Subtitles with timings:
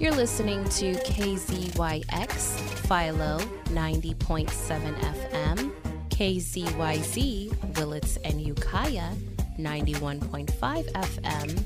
[0.00, 4.48] You're listening to KZYX Philo 90.7
[4.98, 5.72] FM,
[6.08, 9.12] KZYZ Willits and Ukiah
[9.58, 11.62] 91.5 FM,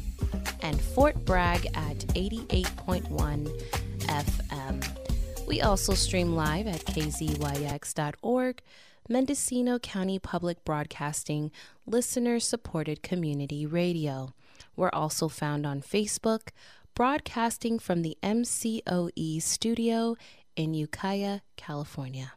[0.64, 3.62] and Fort Bragg at 88.1
[4.00, 5.46] FM.
[5.46, 8.62] We also stream live at kzyx.org,
[9.08, 11.52] Mendocino County Public Broadcasting
[11.86, 14.34] listener supported community radio.
[14.74, 16.48] We're also found on Facebook,
[16.94, 20.14] broadcasting from the MCOE studio
[20.54, 22.34] in Ukiah, California.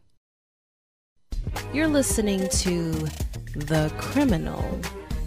[1.72, 2.92] You're listening to
[3.54, 4.82] The Criminal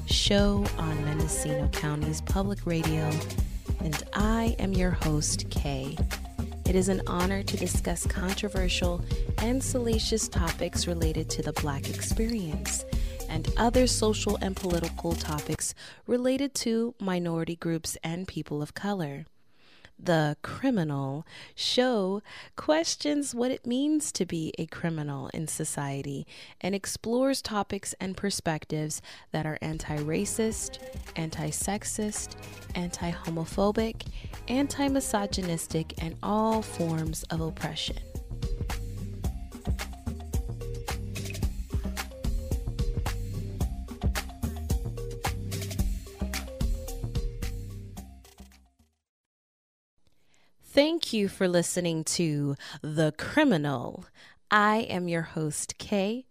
[0.07, 3.09] show on Mendocino County's public radio,
[3.79, 5.97] and I am your host, Kay.
[6.67, 9.01] It is an honor to discuss controversial
[9.39, 12.85] and salacious topics related to the Black experience
[13.31, 15.75] and other social and political topics
[16.07, 19.25] related to minority groups and people of color.
[20.03, 22.23] The Criminal show
[22.57, 26.27] questions what it means to be a criminal in society
[26.61, 30.79] and explores topics and perspectives that are anti racist,
[31.17, 32.37] anti sexist,
[32.75, 34.07] anti homophobic,
[34.49, 37.99] anti misogynistic, and all forms of oppression.
[50.81, 54.07] Thank you for listening to The Criminal.
[54.51, 56.25] I am your host, Kay,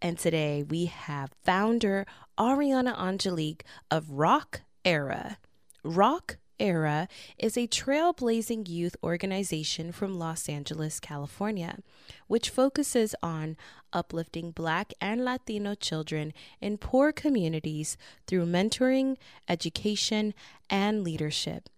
[0.00, 2.06] and today we have founder
[2.38, 5.38] Ariana Angelique of Rock Era.
[5.82, 11.80] Rock Era is a trailblazing youth organization from Los Angeles, California,
[12.28, 13.56] which focuses on
[13.92, 17.96] uplifting Black and Latino children in poor communities
[18.28, 19.16] through mentoring,
[19.48, 20.32] education,
[20.70, 21.68] and leadership.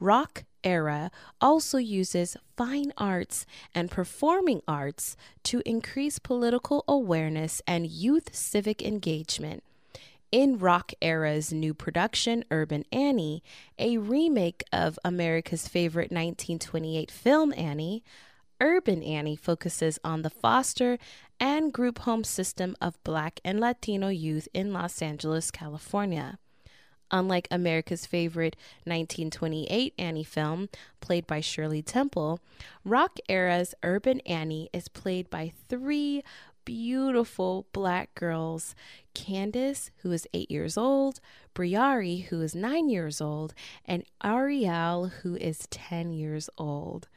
[0.00, 8.34] Rock era also uses fine arts and performing arts to increase political awareness and youth
[8.34, 9.62] civic engagement.
[10.32, 13.44] In Rock Era's new production, Urban Annie,
[13.78, 18.02] a remake of America's favorite 1928 film Annie,
[18.60, 20.98] Urban Annie focuses on the foster
[21.38, 26.38] and group home system of Black and Latino youth in Los Angeles, California.
[27.10, 30.68] Unlike America's favorite 1928 Annie film,
[31.00, 32.40] played by Shirley Temple,
[32.84, 36.22] Rock Era's Urban Annie is played by three
[36.64, 38.74] beautiful black girls
[39.14, 41.20] Candace, who is eight years old,
[41.54, 43.54] Briari, who is nine years old,
[43.86, 47.08] and Ariel, who is 10 years old.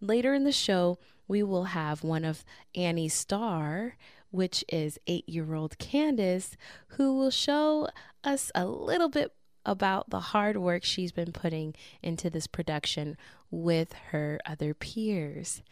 [0.00, 0.98] Later in the show,
[1.28, 3.96] we will have one of Annie's star,
[4.30, 6.56] which is eight year old Candace,
[6.88, 7.88] who will show
[8.24, 9.32] us a little bit
[9.64, 13.16] about the hard work she's been putting into this production
[13.50, 15.62] with her other peers.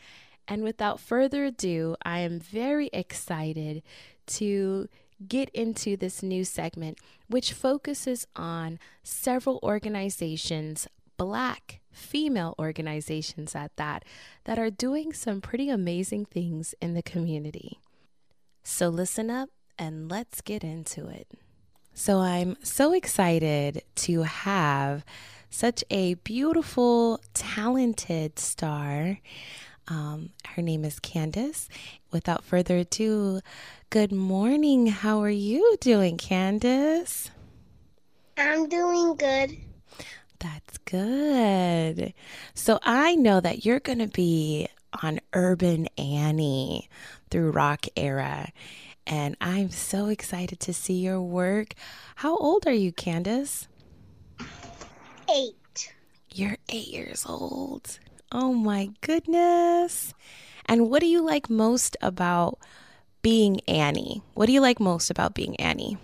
[0.46, 3.82] And without further ado, I am very excited
[4.26, 4.88] to
[5.26, 6.98] get into this new segment,
[7.28, 14.04] which focuses on several organizations, black female organizations at that,
[14.44, 17.78] that are doing some pretty amazing things in the community.
[18.64, 21.28] So listen up and let's get into it.
[21.92, 25.04] So I'm so excited to have
[25.50, 29.18] such a beautiful, talented star.
[29.86, 31.68] Um, her name is Candace.
[32.10, 33.40] Without further ado,
[33.90, 34.86] good morning.
[34.86, 37.30] How are you doing, Candace?
[38.38, 39.58] I'm doing good.
[40.40, 42.14] That's good.
[42.54, 44.68] So I know that you're going to be
[45.02, 46.88] on Urban Annie
[47.34, 48.52] through Rock Era.
[49.08, 51.74] And I'm so excited to see your work.
[52.14, 53.66] How old are you, Candace?
[55.28, 55.92] Eight.
[56.32, 57.98] You're eight years old.
[58.30, 60.14] Oh my goodness.
[60.66, 62.60] And what do you like most about
[63.20, 64.22] being Annie?
[64.34, 65.98] What do you like most about being Annie?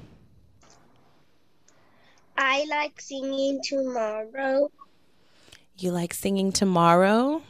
[2.36, 4.68] I like singing tomorrow.
[5.78, 7.41] You like singing tomorrow?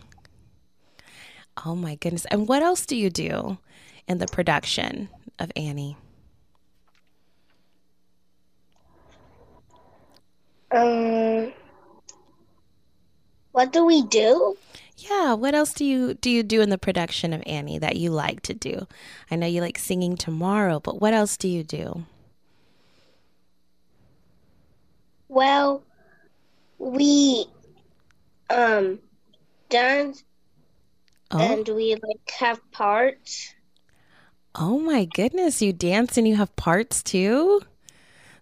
[1.65, 2.26] Oh my goodness.
[2.26, 3.56] And what else do you do
[4.10, 5.09] in the production
[5.39, 5.97] of Annie?
[10.72, 11.53] Um
[13.53, 14.57] What do we do?
[14.97, 18.10] Yeah, what else do you do you do in the production of Annie that you
[18.10, 18.89] like to do?
[19.30, 22.04] I know you like singing tomorrow, but what else do you do?
[25.28, 25.84] Well,
[26.78, 27.47] we
[28.51, 28.98] um
[29.68, 30.24] dance
[31.30, 33.54] Oh, and we like have parts.
[34.54, 37.60] Oh my goodness, you dance and you have parts too?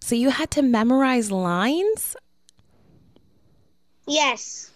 [0.01, 2.15] So you had to memorize lines?
[4.07, 4.71] Yes.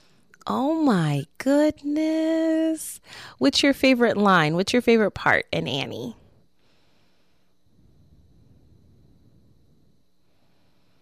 [0.45, 2.99] Oh my goodness.
[3.37, 4.55] What's your favorite line?
[4.55, 6.15] What's your favorite part in Annie?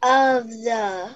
[0.03, 1.11] Of the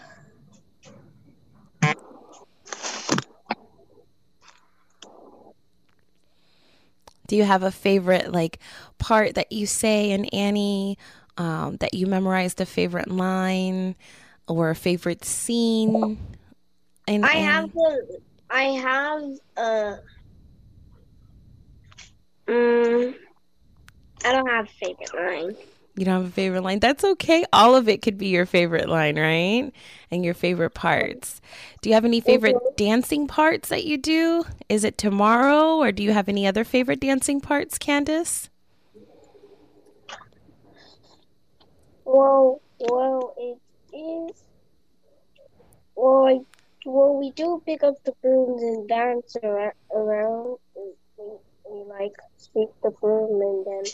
[7.28, 8.60] Do you have a favorite like
[9.06, 10.98] part that you say in Annie
[11.38, 13.96] um, that you memorized a favorite line
[14.48, 16.18] or a favorite scene?
[17.08, 17.46] In I Annie?
[17.46, 18.20] have the
[18.50, 19.24] I have
[19.58, 19.96] uh
[22.48, 23.16] um
[24.24, 25.56] I don't have a favorite line.
[25.96, 26.80] You don't have a favorite line?
[26.80, 27.46] That's okay.
[27.54, 29.72] All of it could be your favorite line, right?
[30.12, 31.42] And your favorite parts.
[31.82, 34.46] Do you have any favorite dancing parts that you do?
[34.68, 38.50] Is it tomorrow or do you have any other favorite dancing parts, Candace?
[42.06, 43.58] Well, well, it
[43.96, 44.44] is.
[45.96, 46.40] Well, I,
[46.86, 50.58] well, we do pick up the brooms and dance ar- around.
[50.76, 50.92] We,
[51.70, 53.92] we like sweep the broom and then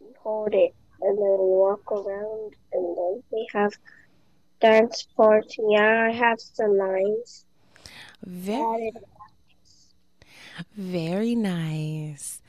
[0.00, 3.72] we hold it and then we walk around and then we have
[4.60, 5.56] dance parts.
[5.58, 7.44] Yeah, I have some lines
[8.24, 8.92] Very.
[10.74, 12.40] Very nice.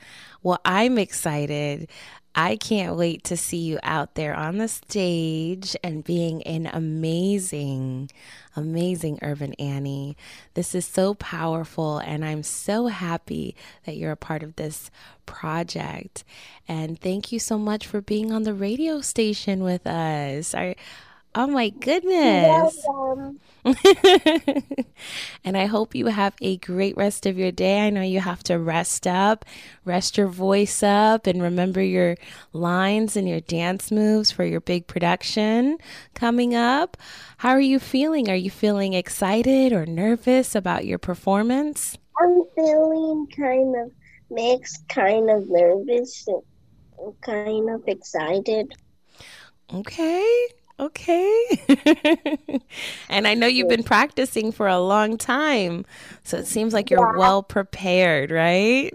[0.42, 1.88] Well, I'm excited.
[2.34, 8.10] I can't wait to see you out there on the stage and being an amazing,
[8.54, 10.16] amazing Urban Annie.
[10.54, 14.90] This is so powerful, and I'm so happy that you're a part of this
[15.26, 16.22] project.
[16.68, 20.54] And thank you so much for being on the radio station with us.
[20.54, 20.76] I,
[21.34, 22.86] oh my goodness.
[25.44, 27.86] and I hope you have a great rest of your day.
[27.86, 29.44] I know you have to rest up,
[29.84, 32.16] rest your voice up, and remember your
[32.52, 35.78] lines and your dance moves for your big production
[36.14, 36.96] coming up.
[37.38, 38.28] How are you feeling?
[38.28, 41.98] Are you feeling excited or nervous about your performance?
[42.20, 43.92] I'm feeling kind of
[44.30, 46.26] mixed, kind of nervous,
[46.98, 48.72] and kind of excited.
[49.72, 50.48] Okay.
[50.80, 51.64] Okay.
[53.08, 55.84] and I know you've been practicing for a long time.
[56.22, 58.92] So it seems like you're well prepared, right?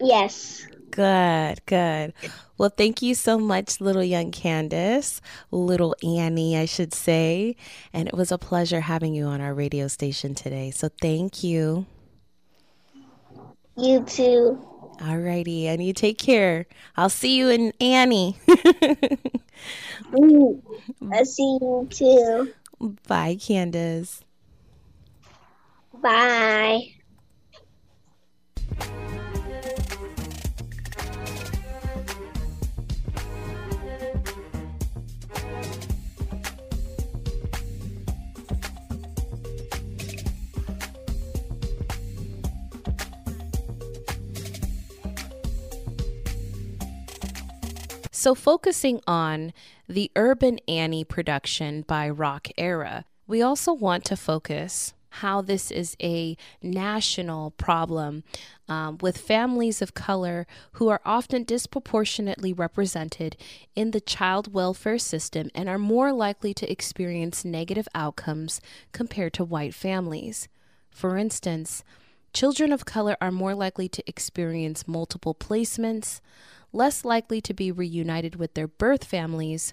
[0.00, 0.64] Yes.
[0.90, 2.14] Good, good.
[2.56, 5.20] Well, thank you so much, little young Candace,
[5.50, 7.56] little Annie, I should say.
[7.92, 10.70] And it was a pleasure having you on our radio station today.
[10.70, 11.86] So thank you.
[13.76, 14.58] You too.
[14.98, 16.66] Alrighty, and you take care.
[16.96, 18.36] I'll see you in Annie.
[20.12, 20.62] Mm.
[21.12, 22.52] I see you too.
[23.06, 24.22] Bye, Candace.
[26.00, 26.94] Bye.
[48.18, 49.52] So, focusing on
[49.88, 54.92] the Urban Annie production by Rock Era, we also want to focus
[55.22, 58.24] how this is a national problem
[58.68, 63.36] um, with families of color who are often disproportionately represented
[63.76, 68.60] in the child welfare system and are more likely to experience negative outcomes
[68.90, 70.48] compared to white families.
[70.90, 71.84] For instance,
[72.32, 76.20] children of color are more likely to experience multiple placements,
[76.72, 79.72] less likely to be reunited with their birth families,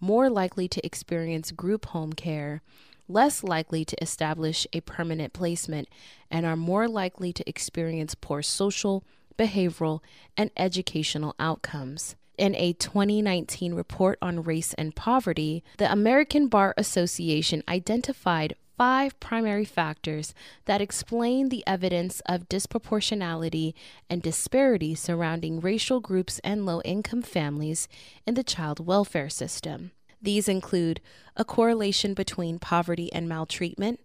[0.00, 2.62] more likely to experience group home care,
[3.08, 5.88] less likely to establish a permanent placement,
[6.30, 9.04] and are more likely to experience poor social,
[9.38, 10.00] behavioral,
[10.36, 12.16] and educational outcomes.
[12.36, 19.64] In a 2019 report on race and poverty, the American Bar Association identified five primary
[19.64, 20.34] factors
[20.66, 23.74] that explain the evidence of disproportionality
[24.10, 27.88] and disparity surrounding racial groups and low income families
[28.26, 29.92] in the child welfare system.
[30.20, 31.00] These include
[31.36, 34.00] a correlation between poverty and maltreatment,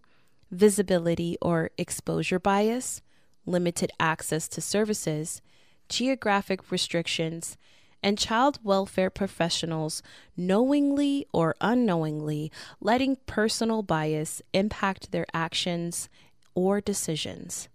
[0.50, 3.02] visibility or exposure bias,
[3.44, 5.42] limited access to services,
[5.88, 7.56] geographic restrictions,
[8.02, 10.02] and child welfare professionals
[10.36, 16.08] knowingly or unknowingly letting personal bias impact their actions
[16.54, 17.68] or decisions.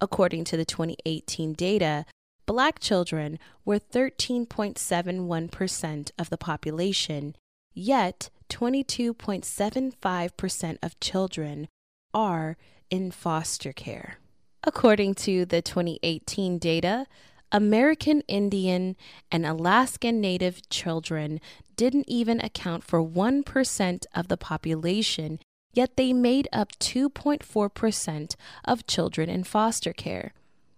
[0.00, 2.06] According to the 2018 data,
[2.44, 7.36] Black children were 13.71% of the population,
[7.72, 11.68] yet 22.75% of children
[12.12, 12.58] are
[12.90, 14.18] in foster care.
[14.64, 17.06] According to the 2018 data,
[17.52, 18.96] American Indian
[19.30, 21.40] and Alaskan Native children
[21.76, 25.38] didn't even account for 1% of the population
[25.72, 30.32] yet they made up 2.4% of children in foster care.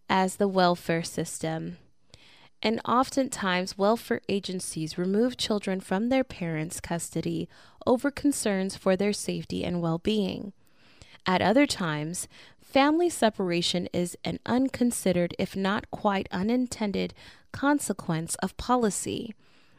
[0.10, 1.77] as the welfare system.
[2.65, 7.48] And oftentimes, welfare agencies remove children from their parents' custody
[7.86, 10.51] over concerns for their safety and well being.
[11.27, 12.27] At other times,
[12.60, 17.13] family separation is an unconsidered, if not quite unintended,
[17.51, 19.36] consequence of policy,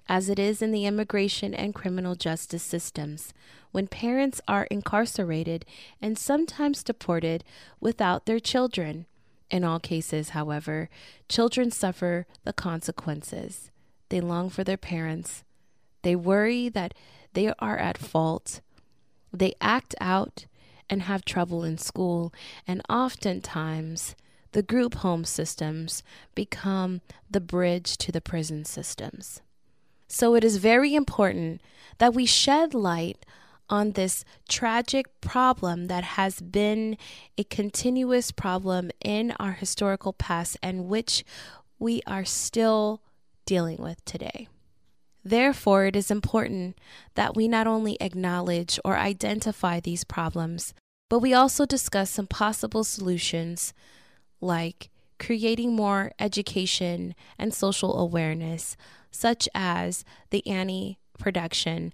[0.09, 3.35] as it is in the immigration and criminal justice systems,
[3.73, 5.67] when parents are incarcerated
[6.01, 7.43] and sometimes deported
[7.81, 9.07] without their children.
[9.51, 10.89] In all cases, however,
[11.29, 13.71] children suffer the consequences.
[14.09, 15.45] They long for their parents.
[16.03, 16.95] They worry that
[17.33, 18.61] they are at fault.
[19.33, 20.47] They act out
[20.89, 22.33] and have trouble in school,
[22.67, 24.15] and oftentimes
[24.53, 26.03] the group home systems
[26.35, 27.01] become
[27.31, 29.43] the bridge to the prison systems.
[30.09, 31.61] So it is very important
[31.99, 33.27] that we shed light
[33.69, 36.97] on this tragic problem that has been
[37.37, 41.25] a continuous problem in our historical past and which
[41.79, 43.03] we are still
[43.45, 44.49] dealing with today.
[45.25, 46.79] Therefore, it is important
[47.15, 50.73] that we not only acknowledge or identify these problems,
[51.09, 53.75] but we also discuss some possible solutions
[54.41, 58.77] like creating more education and social awareness,
[59.11, 61.93] such as the Annie production,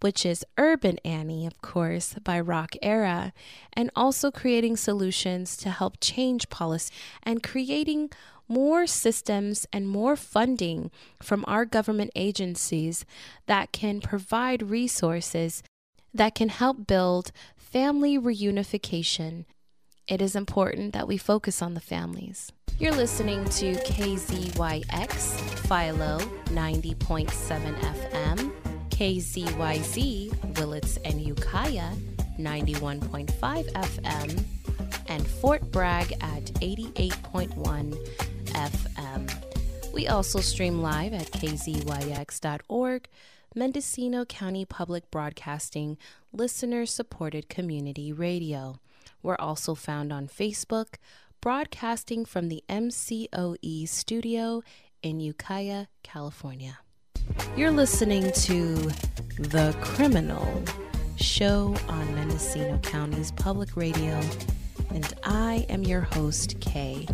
[0.00, 3.32] which is Urban Annie, of course, by Rock Era,
[3.72, 8.10] and also creating solutions to help change policy and creating
[8.48, 10.90] more systems and more funding
[11.22, 13.04] from our government agencies
[13.46, 15.62] that can provide resources
[16.14, 19.44] that can help build family reunification.
[20.06, 22.50] It is important that we focus on the families.
[22.78, 27.28] You're listening to KZYX Philo 90.7
[27.80, 28.47] FM,
[28.98, 31.92] KZYZ Willits and Ukiah
[32.36, 33.28] 91.5
[33.72, 34.44] FM,
[35.06, 37.96] and Fort Bragg at 88.1
[38.46, 39.92] FM.
[39.94, 43.08] We also stream live at kzyx.org,
[43.54, 45.96] Mendocino County Public Broadcasting,
[46.32, 48.80] listener supported community radio.
[49.22, 50.96] We're also found on Facebook,
[51.40, 54.64] broadcasting from the MCOE studio
[55.04, 56.78] in Ukiah, California.
[57.56, 58.74] You're listening to
[59.38, 60.62] The Criminal
[61.16, 64.20] show on Mendocino County's public radio,
[64.90, 67.06] and I am your host, Kay.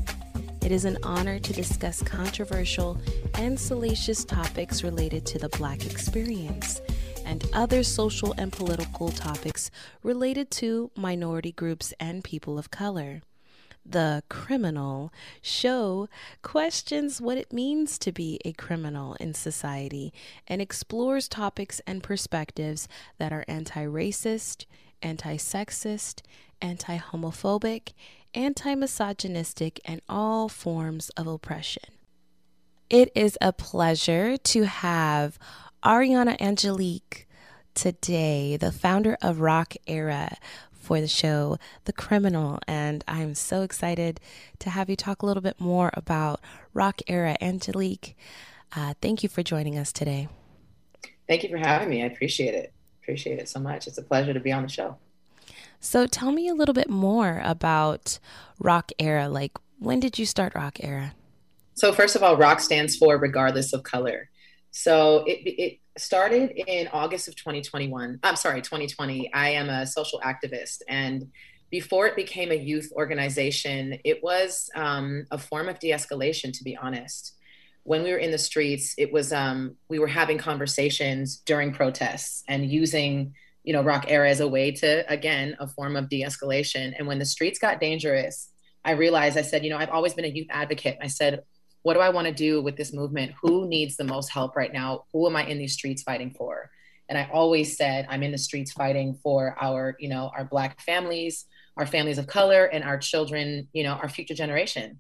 [0.62, 2.99] It is an honor to discuss controversial
[3.35, 6.80] and salacious topics related to the Black experience
[7.25, 9.71] and other social and political topics
[10.02, 13.23] related to minority groups and people of color.
[13.86, 15.12] The Criminal
[15.42, 16.08] show
[16.42, 20.12] questions what it means to be a criminal in society
[20.48, 22.88] and explores topics and perspectives
[23.18, 24.64] that are anti racist,
[25.02, 26.22] anti sexist,
[26.62, 27.92] anti homophobic,
[28.32, 31.84] anti misogynistic, and all forms of oppression.
[32.88, 35.38] It is a pleasure to have
[35.84, 37.28] Ariana Angelique
[37.74, 40.36] today, the founder of Rock Era,
[40.84, 42.60] for the show The Criminal.
[42.68, 44.20] And I'm so excited
[44.58, 46.40] to have you talk a little bit more about
[46.74, 47.36] Rock Era.
[47.40, 48.16] Angelique,
[48.76, 50.28] uh, thank you for joining us today.
[51.26, 52.02] Thank you for having me.
[52.02, 52.72] I appreciate it.
[53.02, 53.86] Appreciate it so much.
[53.86, 54.98] It's a pleasure to be on the show.
[55.80, 58.18] So tell me a little bit more about
[58.58, 59.28] Rock Era.
[59.28, 61.14] Like, when did you start Rock Era?
[61.74, 64.30] So, first of all, Rock stands for regardless of color.
[64.76, 68.18] So, it, it started in August of 2021.
[68.24, 69.32] I'm sorry, 2020.
[69.32, 70.82] I am a social activist.
[70.88, 71.30] And
[71.70, 76.64] before it became a youth organization, it was um, a form of de escalation, to
[76.64, 77.36] be honest.
[77.84, 82.42] When we were in the streets, it was, um, we were having conversations during protests
[82.48, 86.24] and using, you know, Rock Era as a way to, again, a form of de
[86.24, 86.94] escalation.
[86.98, 88.50] And when the streets got dangerous,
[88.84, 90.98] I realized, I said, you know, I've always been a youth advocate.
[91.00, 91.44] I said,
[91.84, 93.32] what do I want to do with this movement?
[93.42, 95.04] Who needs the most help right now?
[95.12, 96.70] Who am I in these streets fighting for?
[97.10, 100.80] And I always said, I'm in the streets fighting for our, you know, our Black
[100.80, 101.44] families,
[101.76, 104.98] our families of color, and our children, you know, our future generation.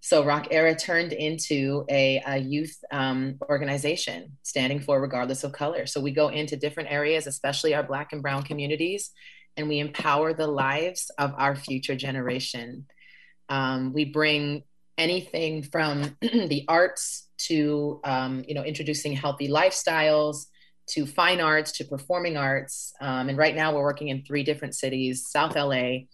[0.00, 5.86] So Rock Era turned into a, a youth um, organization standing for regardless of color.
[5.86, 9.10] So we go into different areas, especially our Black and Brown communities,
[9.56, 12.84] and we empower the lives of our future generation.
[13.48, 14.64] Um, we bring
[14.98, 20.46] anything from the arts to um, you know introducing healthy lifestyles
[20.88, 22.92] to fine arts to performing arts.
[23.00, 26.06] Um, and right now we're working in three different cities South LA,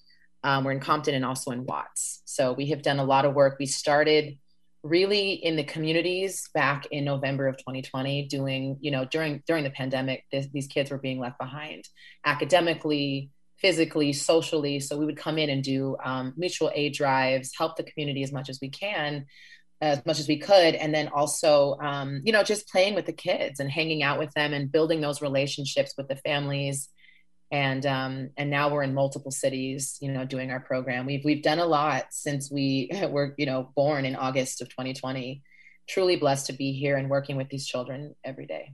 [0.44, 2.22] um, we're in Compton, and also in Watts.
[2.24, 3.56] So we have done a lot of work.
[3.58, 4.38] We started
[4.82, 9.70] really in the communities back in November of 2020 doing you know during during the
[9.70, 11.88] pandemic this, these kids were being left behind
[12.24, 13.30] academically
[13.62, 17.84] physically socially so we would come in and do um, mutual aid drives help the
[17.84, 19.24] community as much as we can
[19.82, 23.12] as much as we could and then also um, you know just playing with the
[23.12, 26.88] kids and hanging out with them and building those relationships with the families.
[27.50, 31.04] And um, and now we're in multiple cities you know doing our program.
[31.04, 35.42] We've we've done a lot since we were you know born in august of 2020
[35.88, 38.72] truly blessed to be here and working with these children every day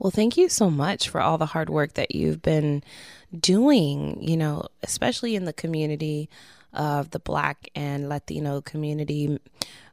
[0.00, 2.82] well, thank you so much for all the hard work that you've been
[3.38, 6.30] doing, you know, especially in the community
[6.72, 9.38] of the Black and Latino community,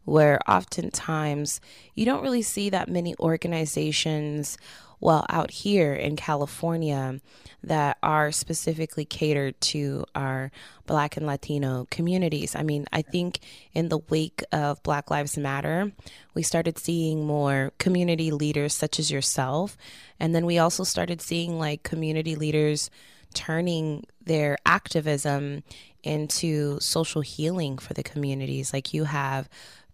[0.06, 1.60] where oftentimes
[1.94, 4.58] you don't really see that many organizations
[5.00, 7.20] well out here in California
[7.64, 10.52] that are specifically catered to our
[10.86, 12.56] Black and Latino communities.
[12.56, 13.40] I mean, I think
[13.74, 15.92] in the wake of Black Lives Matter,
[16.34, 19.78] we started seeing more community leaders such as yourself.
[20.20, 22.90] And then we also started seeing like community leaders
[23.34, 25.64] turning their activism
[26.04, 29.50] into social healing for the communities, like you have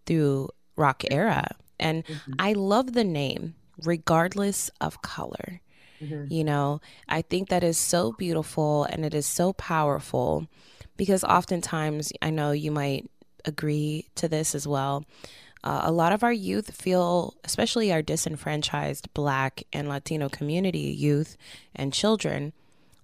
[0.06, 1.56] through Rock Era.
[1.80, 2.34] And mm-hmm.
[2.39, 5.62] I love the name, regardless of color.
[6.02, 6.34] Mm-hmm.
[6.34, 10.48] You know, I think that is so beautiful and it is so powerful
[10.98, 13.10] because oftentimes I know you might
[13.46, 15.06] agree to this as well.
[15.63, 21.38] Uh, a lot of our youth feel, especially our disenfranchised Black and Latino community youth
[21.74, 22.52] and children,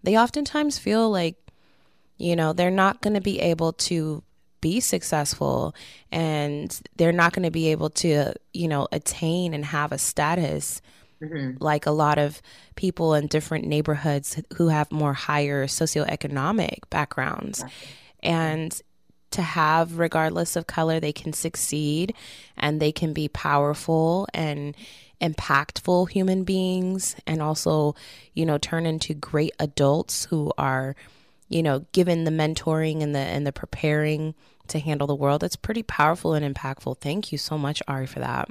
[0.04, 1.36] they oftentimes feel like,
[2.18, 4.24] you know, they're not going to be able to
[4.62, 5.74] be successful
[6.12, 10.82] and they're not going to be able to, you know, attain and have a status
[11.22, 11.64] mm-hmm.
[11.64, 12.42] like a lot of
[12.76, 17.64] people in different neighborhoods who have more higher socioeconomic backgrounds.
[18.22, 18.80] And
[19.32, 22.14] to have, regardless of color, they can succeed
[22.58, 24.76] and they can be powerful and
[25.22, 27.96] impactful human beings and also,
[28.34, 30.96] you know, turn into great adults who are,
[31.50, 34.36] you know, given the mentoring and the and the preparing
[34.68, 35.44] to handle the world.
[35.44, 37.02] It's pretty powerful and impactful.
[37.02, 38.50] Thank you so much, Ari, for that.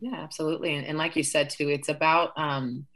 [0.00, 0.74] Yeah, absolutely.
[0.74, 2.86] And, and like you said too, it's about um,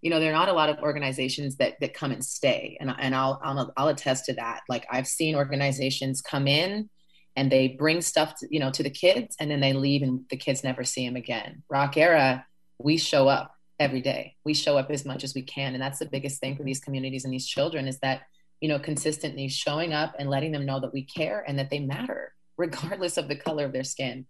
[0.00, 2.94] you know, there are not a lot of organizations that that come and stay, and
[2.98, 4.60] and I'll I'll, I'll attest to that.
[4.68, 6.88] Like I've seen organizations come in
[7.36, 10.24] and they bring stuff to, you know to the kids and then they leave and
[10.30, 12.46] the kids never see them again rock era
[12.78, 15.98] we show up every day we show up as much as we can and that's
[15.98, 18.22] the biggest thing for these communities and these children is that
[18.64, 21.80] you know consistently showing up and letting them know that we care and that they
[21.80, 24.24] matter regardless of the color of their skin.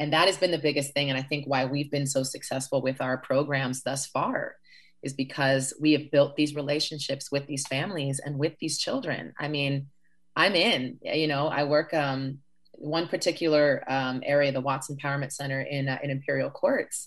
[0.00, 2.82] And that has been the biggest thing and i think why we've been so successful
[2.82, 4.56] with our programs thus far
[5.04, 9.32] is because we have built these relationships with these families and with these children.
[9.38, 9.86] I mean
[10.34, 12.38] i'm in you know i work um,
[12.72, 17.06] one particular um, area the watts empowerment center in, uh, in imperial courts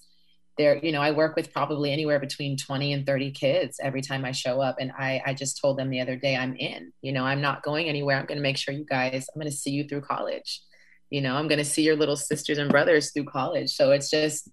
[0.60, 4.26] there you know i work with probably anywhere between 20 and 30 kids every time
[4.26, 7.14] i show up and i i just told them the other day i'm in you
[7.14, 8.18] know i'm not going anywhere.
[8.18, 10.62] I'm going to make sure you guys i'm going to see you through college.
[11.10, 13.72] You know i'm going to see your little sisters and brothers through college.
[13.72, 14.50] So it's just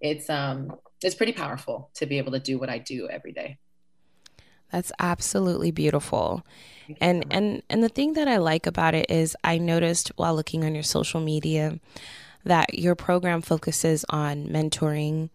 [0.00, 0.70] it's um
[1.02, 3.58] it's pretty powerful to be able to do what i do every day.
[4.70, 6.44] That's absolutely beautiful.
[7.00, 10.62] And and and the thing that i like about it is i noticed while looking
[10.64, 11.80] on your social media
[12.48, 15.30] that your program focuses on mentoring,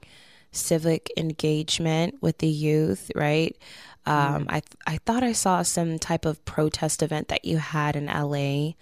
[0.52, 3.58] civic engagement with the youth, right?
[4.06, 4.48] Um, mm.
[4.50, 8.74] I I thought I saw some type of protest event that you had in LA,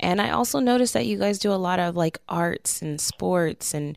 [0.00, 3.74] and I also noticed that you guys do a lot of like arts and sports
[3.74, 3.96] and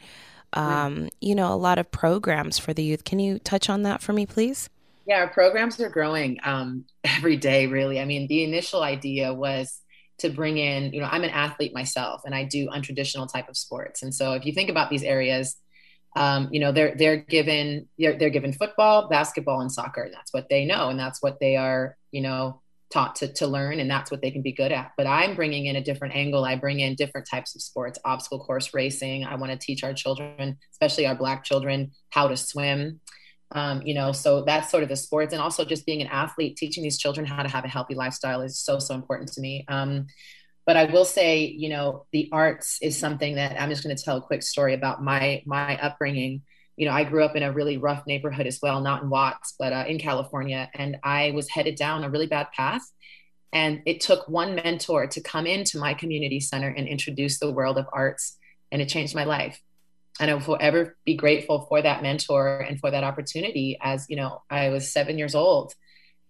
[0.53, 3.05] um, you know a lot of programs for the youth.
[3.05, 4.69] Can you touch on that for me, please?
[5.07, 7.99] Yeah, our programs are growing um, every day, really.
[7.99, 9.81] I mean, the initial idea was
[10.19, 13.57] to bring in, you know, I'm an athlete myself and I do untraditional type of
[13.57, 14.01] sports.
[14.01, 15.57] And so if you think about these areas,
[16.15, 20.03] um, you know, they're they're given they're, they're given football, basketball, and soccer.
[20.03, 23.47] And that's what they know, and that's what they are, you know, taught to, to
[23.47, 26.15] learn and that's what they can be good at but i'm bringing in a different
[26.15, 29.83] angle i bring in different types of sports obstacle course racing i want to teach
[29.83, 32.99] our children especially our black children how to swim
[33.51, 36.57] um, you know so that's sort of the sports and also just being an athlete
[36.57, 39.65] teaching these children how to have a healthy lifestyle is so so important to me
[39.67, 40.07] um,
[40.65, 44.03] but i will say you know the arts is something that i'm just going to
[44.03, 46.41] tell a quick story about my my upbringing
[46.77, 49.55] you know, I grew up in a really rough neighborhood as well, not in Watts,
[49.57, 50.69] but uh, in California.
[50.73, 52.81] And I was headed down a really bad path.
[53.53, 57.77] And it took one mentor to come into my community center and introduce the world
[57.77, 58.37] of arts.
[58.71, 59.61] And it changed my life.
[60.19, 64.15] And I will forever be grateful for that mentor and for that opportunity as, you
[64.15, 65.73] know, I was seven years old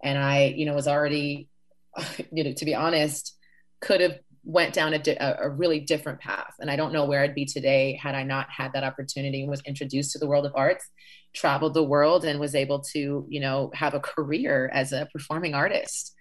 [0.04, 1.50] and I, you know, was already,
[2.32, 3.38] you know, to be honest,
[3.82, 6.54] could have went down a, di- a, really different path.
[6.60, 9.50] And I don't know where I'd be today had I not had that opportunity and
[9.50, 10.88] was introduced to the world of arts,
[11.34, 15.56] traveled the world and was able to, you know, have a career as a performing
[15.56, 16.13] artist.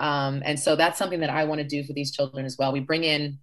[0.00, 2.72] Um, and so that's something that I want to do for these children as well.
[2.72, 3.38] We bring in,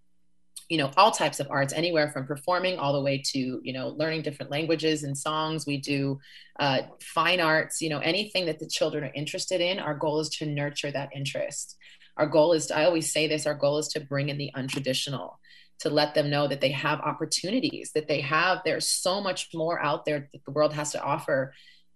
[0.70, 3.90] you know, all types of arts, anywhere from performing all the way to, you know,
[3.90, 5.66] learning different languages and songs.
[5.66, 6.20] We do
[6.60, 9.80] uh, fine arts, you know, anything that the children are interested in.
[9.80, 11.78] Our goal is to nurture that interest
[12.18, 14.52] our goal is to, I always say this, our goal is to bring in the
[14.56, 15.36] untraditional,
[15.80, 19.82] to let them know that they have opportunities, that they have, there's so much more
[19.82, 21.54] out there that the world has to offer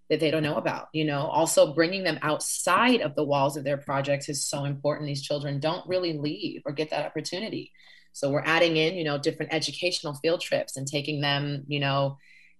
[0.09, 3.63] that they don't know about you know also bringing them outside of the walls of
[3.63, 7.71] their projects is so important these children don't really leave or get that opportunity
[8.13, 12.17] so we're adding in you know different educational field trips and taking them you know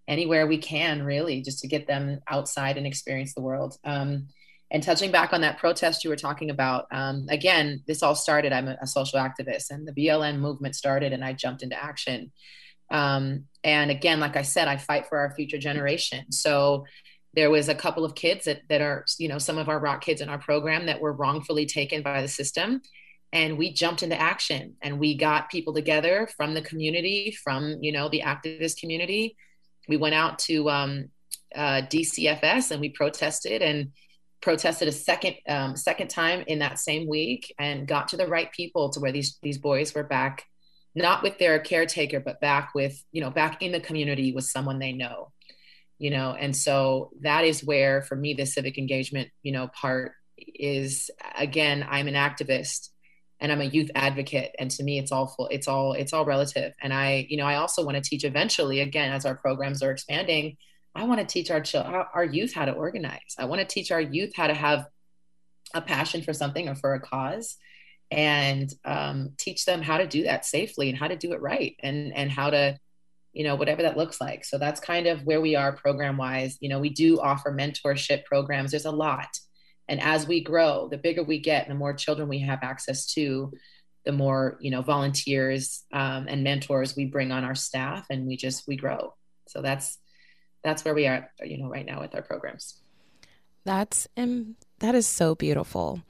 [0.08, 4.28] anywhere we can really just to get them outside and experience the world um,
[4.72, 8.54] and touching back on that protest you were talking about, um, again, this all started.
[8.54, 12.32] I'm a, a, social activist, and the BLM movement started, and I jumped into action.
[12.90, 16.32] Um, and again, like I said, I fight for our future generation.
[16.32, 16.86] So
[17.34, 20.02] there was a couple of kids that, that are, you know, some of our rock
[20.02, 22.82] kids in our program that were wrongfully taken by the system.
[23.34, 27.92] And we jumped into action and we got people together from the community, from, you
[27.92, 29.38] know, the activist community.
[29.88, 31.10] We went out to um,
[31.56, 33.92] uh, DCFS and we protested and
[34.42, 38.52] protested a second um, second time in that same week and got to the right
[38.52, 40.46] people to where these these boys were back
[40.96, 44.80] not with their caretaker but back with you know back in the community with someone
[44.80, 45.32] they know
[46.00, 50.14] you know and so that is where for me the civic engagement you know part
[50.38, 52.90] is again i'm an activist
[53.42, 56.26] and i'm a youth advocate and to me it's all full it's all it's all
[56.26, 56.74] relative.
[56.82, 59.92] And i you know i also want to teach eventually again as our programs are
[59.92, 60.58] expanding
[60.94, 63.36] I want to teach our children, our youth how to organize.
[63.38, 64.88] I want to teach our youth how to have
[65.74, 67.58] a passion for something or for a cause
[68.10, 71.78] and um, teach them how to do that safely and how to do it right
[71.82, 72.78] and and how to
[73.32, 74.44] you know whatever that looks like.
[74.44, 78.26] So that's kind of where we are program wise you know we do offer mentorship
[78.26, 78.72] programs.
[78.72, 79.30] There's a lot
[79.92, 83.06] and as we grow the bigger we get and the more children we have access
[83.14, 83.52] to
[84.06, 88.36] the more you know volunteers um, and mentors we bring on our staff and we
[88.36, 89.14] just we grow
[89.48, 90.00] so that's
[90.64, 92.80] that's where we are, you know, right now with our programs.
[93.64, 96.02] That's um, that is so beautiful.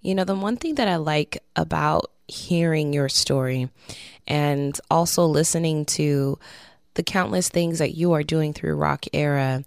[0.00, 3.68] You know, the one thing that I like about hearing your story
[4.26, 6.38] and also listening to
[6.94, 9.64] the countless things that you are doing through Rock Era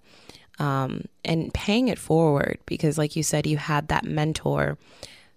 [0.58, 4.78] um, and paying it forward because, like you said, you had that mentor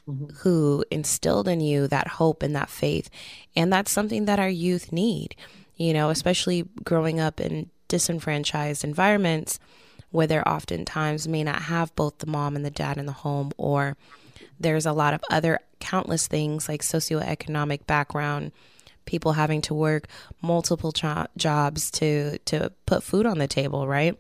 [0.08, 0.28] mm-hmm.
[0.38, 3.10] who instilled in you that hope and that faith.
[3.56, 5.36] And that's something that our youth need,
[5.76, 9.60] you know, especially growing up in disenfranchised environments
[10.12, 13.52] where there oftentimes may not have both the mom and the dad in the home,
[13.58, 13.98] or
[14.60, 18.52] there's a lot of other countless things like socioeconomic background,
[19.08, 20.08] people having to work
[20.44, 24.16] multiple jo- jobs to to put food on the table, right?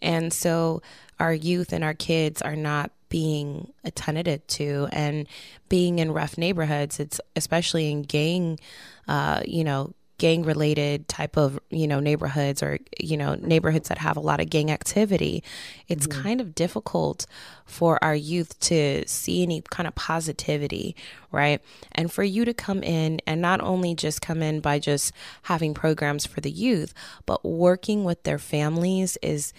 [0.00, 0.82] And so
[1.18, 5.26] our youth and our kids are not being attended to and
[5.68, 8.58] being in rough neighborhoods it's especially in gang
[9.06, 13.98] uh, you know gang related type of you know neighborhoods or you know neighborhoods that
[13.98, 15.42] have a lot of gang activity
[15.88, 16.22] it's mm-hmm.
[16.22, 17.26] kind of difficult
[17.64, 20.96] for our youth to see any kind of positivity
[21.32, 21.60] right
[21.92, 25.74] and for you to come in and not only just come in by just having
[25.74, 26.94] programs for the youth
[27.26, 29.52] but working with their families is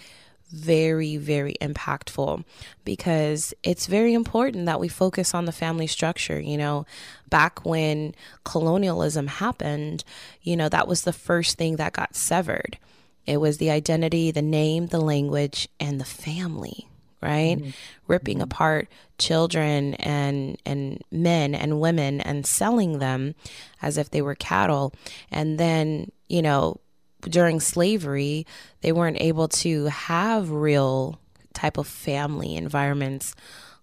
[0.50, 2.44] very, very impactful
[2.84, 6.40] because it's very important that we focus on the family structure.
[6.40, 6.86] You know,
[7.28, 10.04] back when colonialism happened,
[10.42, 12.78] you know, that was the first thing that got severed.
[13.26, 16.88] It was the identity, the name, the language, and the family,
[17.22, 17.58] right?
[17.58, 17.70] Mm-hmm.
[18.06, 18.44] Ripping mm-hmm.
[18.44, 23.34] apart children and and men and women and selling them
[23.82, 24.94] as if they were cattle.
[25.30, 26.80] And then, you know,
[27.22, 28.46] during slavery,
[28.80, 31.20] they weren't able to have real
[31.52, 33.34] type of family environments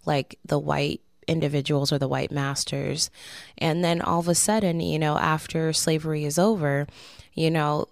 [0.05, 3.09] like the white individuals or the white masters.
[3.57, 6.87] And then all of a sudden, you know, after slavery is over,
[7.33, 7.87] you know,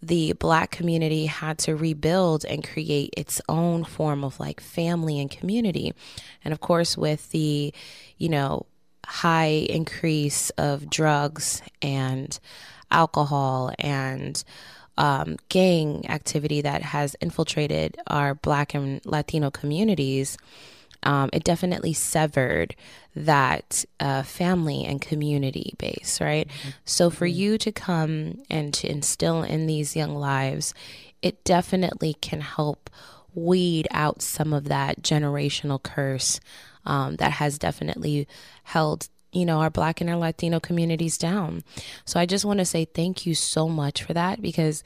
[0.00, 5.30] the black community had to rebuild and create its own form of like family and
[5.30, 5.92] community.
[6.44, 7.74] And of course, with the,
[8.16, 8.66] you know,
[9.04, 12.38] high increase of drugs and
[12.90, 14.42] alcohol and
[14.98, 20.36] um, gang activity that has infiltrated our black and Latino communities,
[21.04, 22.74] um, it definitely severed
[23.14, 26.48] that uh, family and community base, right?
[26.48, 26.68] Mm-hmm.
[26.84, 27.38] So for mm-hmm.
[27.38, 30.74] you to come and to instill in these young lives,
[31.22, 32.90] it definitely can help
[33.34, 36.40] weed out some of that generational curse
[36.84, 38.26] um, that has definitely
[38.64, 39.08] held
[39.38, 41.62] you know our black and our latino communities down.
[42.04, 44.82] So i just want to say thank you so much for that because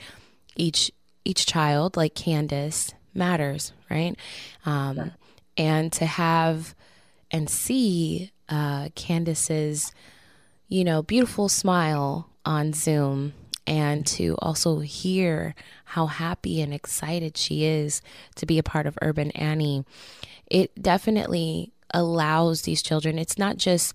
[0.57, 0.91] each
[1.25, 4.17] each child like candace matters right?
[4.65, 5.13] Um,
[5.57, 6.75] and to have
[7.31, 9.93] and see uh, Candace's,
[10.69, 13.35] you know, beautiful smile on Zoom
[13.67, 18.03] and to also hear how happy and excited she is
[18.37, 19.85] to be a part of Urban Annie,
[20.51, 23.95] it definitely allows these children, it's not just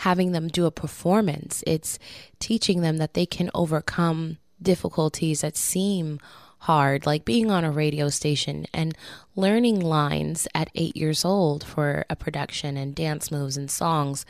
[0.00, 1.98] having them do a performance, it's
[2.38, 6.18] teaching them that they can overcome difficulties that seem
[6.60, 8.96] hard, like being on a radio station and
[9.36, 14.24] learning lines at eight years old for a production and dance moves and songs.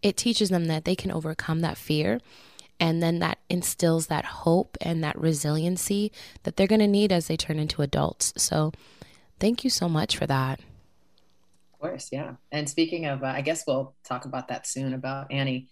[0.00, 2.20] It teaches them that they can overcome that fear.
[2.80, 6.12] And then that instills that hope and that resiliency
[6.44, 8.32] that they're going to need as they turn into adults.
[8.36, 8.72] So,
[9.38, 10.60] thank you so much for that.
[11.80, 12.34] Course, yeah.
[12.50, 15.68] And speaking of, uh, I guess we'll talk about that soon about Annie,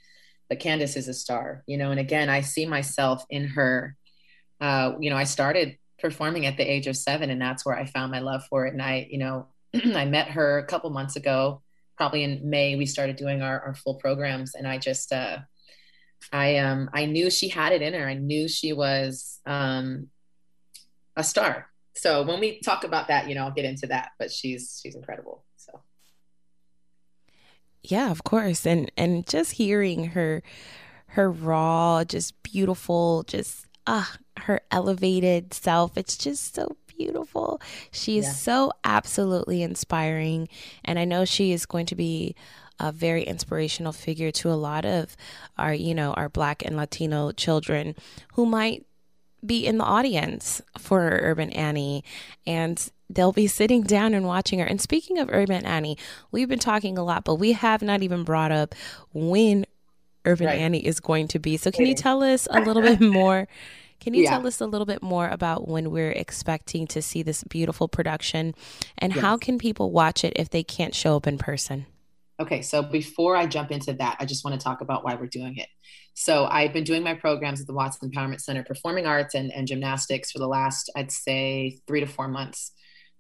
[0.48, 1.90] but Candace is a star, you know.
[1.90, 3.96] And again, I see myself in her
[4.60, 7.84] uh, you know, I started performing at the age of seven, and that's where I
[7.86, 8.72] found my love for it.
[8.72, 11.62] And I, you know, I met her a couple months ago.
[11.96, 15.38] Probably in May, we started doing our, our full programs, and I just, uh,
[16.32, 18.06] I um, I knew she had it in her.
[18.06, 20.08] I knew she was um,
[21.16, 21.68] a star.
[21.94, 24.10] So when we talk about that, you know, I'll get into that.
[24.18, 25.45] But she's she's incredible.
[27.86, 30.42] Yeah, of course, and and just hearing her
[31.08, 35.96] her raw, just beautiful, just ah, her elevated self.
[35.96, 37.60] It's just so beautiful.
[37.90, 38.32] She is yeah.
[38.32, 40.48] so absolutely inspiring.
[40.84, 42.34] And I know she is going to be
[42.78, 45.16] a very inspirational figure to a lot of
[45.56, 47.94] our, you know, our black and Latino children
[48.34, 48.84] who might
[49.44, 52.04] be in the audience for Urban Annie
[52.46, 54.66] and they'll be sitting down and watching her.
[54.66, 55.98] And speaking of Urban Annie,
[56.32, 58.74] we've been talking a lot, but we have not even brought up
[59.12, 59.66] when
[60.24, 60.58] Urban right.
[60.58, 61.56] Annie is going to be.
[61.56, 63.46] So can you tell us a little bit more
[64.00, 64.30] can you yeah.
[64.30, 68.54] tell us a little bit more about when we're expecting to see this beautiful production
[68.98, 69.22] and yes.
[69.22, 71.86] how can people watch it if they can't show up in person?
[72.38, 75.26] Okay, so before I jump into that, I just want to talk about why we're
[75.26, 75.68] doing it.
[76.12, 79.66] So I've been doing my programs at the Watts Empowerment Center, performing arts and, and
[79.66, 82.72] gymnastics for the last, I'd say, three to four months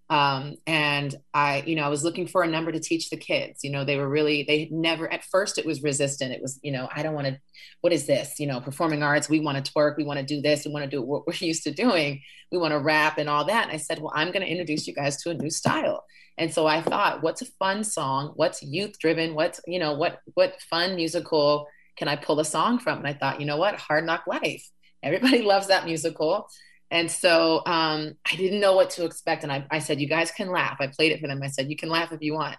[0.08, 3.64] um, and i you know i was looking for a number to teach the kids
[3.64, 6.60] you know they were really they had never at first it was resistant it was
[6.62, 7.38] you know i don't want to
[7.80, 8.40] what is this?
[8.40, 10.84] You know performing arts we want to twerk we want to do this we want
[10.84, 13.64] to do what we're used to doing we want to rap and all that.
[13.64, 16.04] And i said well i'm going to introduce you guys to a new style.
[16.38, 18.32] And so i thought what's a fun song?
[18.36, 22.78] What's youth driven what's you know what what fun musical can i pull a song
[22.78, 22.98] from?
[22.98, 23.76] And i thought you know what?
[23.76, 24.68] Hard knock life.
[25.02, 26.48] Everybody loves that musical
[26.90, 29.42] and so um, I didn't know what to expect.
[29.42, 30.76] And I, I said, You guys can laugh.
[30.80, 31.42] I played it for them.
[31.42, 32.56] I said, You can laugh if you want,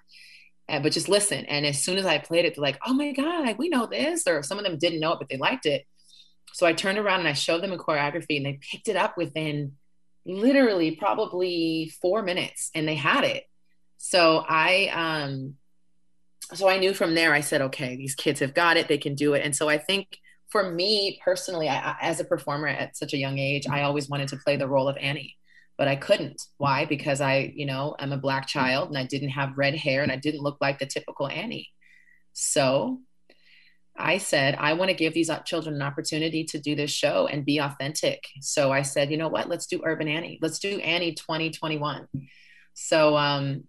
[0.68, 1.46] uh, but just listen.
[1.46, 4.28] And as soon as I played it, they're like, Oh my God, we know this.
[4.28, 5.86] Or some of them didn't know it, but they liked it.
[6.54, 9.18] So I turned around and I showed them a choreography and they picked it up
[9.18, 9.74] within
[10.26, 13.44] literally probably four minutes and they had it.
[13.98, 15.56] So I, um,
[16.54, 18.88] so I knew from there, I said, okay, these kids have got it.
[18.88, 19.44] They can do it.
[19.44, 23.38] And so I think for me personally, I, as a performer at such a young
[23.38, 25.36] age, I always wanted to play the role of Annie,
[25.78, 26.42] but I couldn't.
[26.58, 26.86] Why?
[26.86, 30.12] Because I, you know, I'm a black child and I didn't have red hair and
[30.12, 31.70] I didn't look like the typical Annie.
[32.34, 33.02] So
[33.98, 37.44] I said, I want to give these children an opportunity to do this show and
[37.44, 38.24] be authentic.
[38.42, 39.50] So I said, you know what?
[39.50, 40.40] Let's do Urban Annie.
[40.42, 42.08] Let's do Annie 2021.
[42.74, 43.64] So um,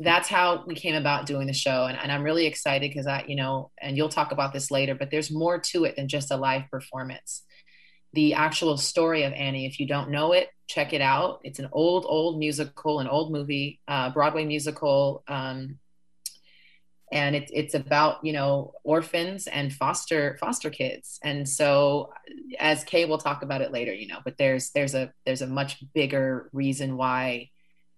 [0.00, 3.24] that's how we came about doing the show and, and i'm really excited because i
[3.26, 6.30] you know and you'll talk about this later but there's more to it than just
[6.30, 7.44] a live performance
[8.14, 9.66] the actual story of Annie.
[9.66, 11.40] If you don't know it, check it out.
[11.44, 15.22] It's an old, old musical, an old movie, uh, Broadway musical.
[15.28, 15.78] Um,
[17.10, 22.10] and it, it's about you know orphans and foster foster kids and so
[22.58, 25.46] as kay will talk about it later you know but there's there's a there's a
[25.46, 27.50] much bigger reason why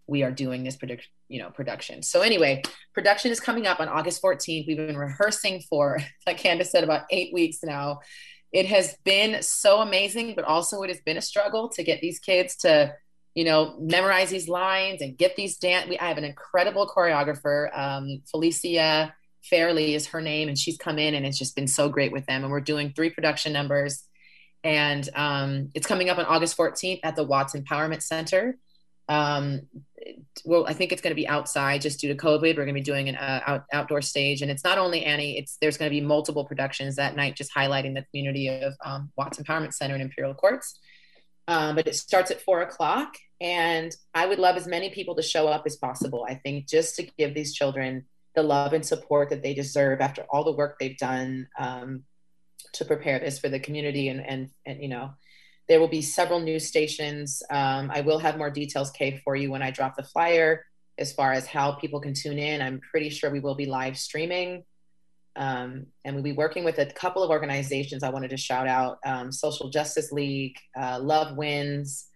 [0.06, 2.62] we are doing this production you know production so anyway
[2.92, 7.02] production is coming up on august 14th we've been rehearsing for like candace said about
[7.10, 8.00] eight weeks now
[8.52, 12.18] it has been so amazing but also it has been a struggle to get these
[12.18, 12.94] kids to
[13.34, 15.88] you know, memorize these lines and get these dance.
[15.88, 20.98] We I have an incredible choreographer, um, Felicia Fairley is her name, and she's come
[20.98, 22.44] in and it's just been so great with them.
[22.44, 24.04] And we're doing three production numbers,
[24.62, 28.56] and um, it's coming up on August 14th at the Watts Empowerment Center.
[29.08, 29.62] Um,
[30.44, 32.42] well, I think it's going to be outside just due to COVID.
[32.42, 35.38] We're going to be doing an uh, out, outdoor stage, and it's not only Annie.
[35.38, 39.10] It's there's going to be multiple productions that night, just highlighting the community of um,
[39.16, 40.78] Watts Empowerment Center and Imperial Courts
[41.46, 43.14] um, but it starts at four o'clock.
[43.40, 46.24] And I would love as many people to show up as possible.
[46.28, 50.22] I think just to give these children the love and support that they deserve after
[50.30, 52.04] all the work they've done um,
[52.74, 54.08] to prepare this for the community.
[54.08, 55.10] And, and, and, you know,
[55.68, 57.42] there will be several news stations.
[57.50, 60.64] Um, I will have more details, Kay, for you when I drop the flyer
[60.98, 62.62] as far as how people can tune in.
[62.62, 64.64] I'm pretty sure we will be live streaming.
[65.36, 68.98] Um, and we'll be working with a couple of organizations I wanted to shout out
[69.04, 72.06] um, Social Justice League, uh, Love Wins,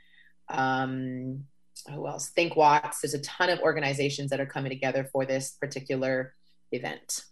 [0.49, 1.45] um,
[1.91, 2.29] who else?
[2.29, 3.01] Think Watts.
[3.01, 6.35] There's a ton of organizations that are coming together for this particular
[6.73, 7.25] event.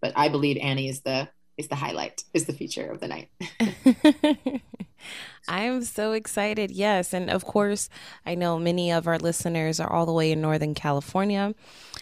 [0.00, 3.28] But I believe Annie is the is the highlight, is the feature of the night.
[5.48, 6.70] I'm so excited.
[6.70, 7.12] Yes.
[7.12, 7.88] And of course,
[8.26, 11.54] I know many of our listeners are all the way in Northern California.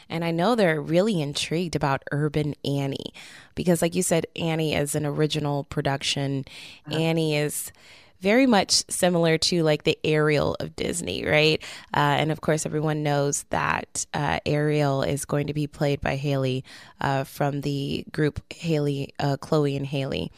[0.08, 3.12] And I know they're really intrigued about Urban Annie
[3.54, 6.44] because, like you said, Annie is an original production.
[6.86, 6.98] Uh-huh.
[6.98, 7.72] Annie is
[8.20, 11.62] very much similar to like the Ariel of Disney, right?
[11.94, 16.16] Uh, and of course, everyone knows that uh, Ariel is going to be played by
[16.16, 16.64] Halle
[17.00, 20.30] uh, from the group Halle, uh, Chloe and Halle.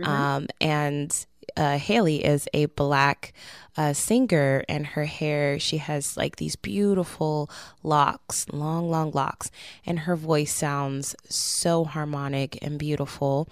[0.00, 0.10] Mm-hmm.
[0.10, 3.32] Um, and uh, Halle is a black
[3.76, 7.48] uh, singer, and her hair, she has like these beautiful
[7.82, 9.50] locks, long, long locks,
[9.86, 13.48] and her voice sounds so harmonic and beautiful.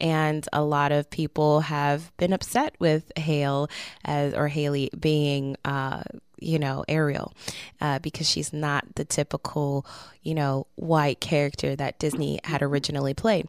[0.00, 3.68] And a lot of people have been upset with Hale
[4.04, 5.56] as or Halle being.
[5.64, 6.02] Uh,
[6.40, 7.32] you know, Ariel,
[7.80, 9.84] uh, because she's not the typical,
[10.22, 13.48] you know, white character that Disney had originally played.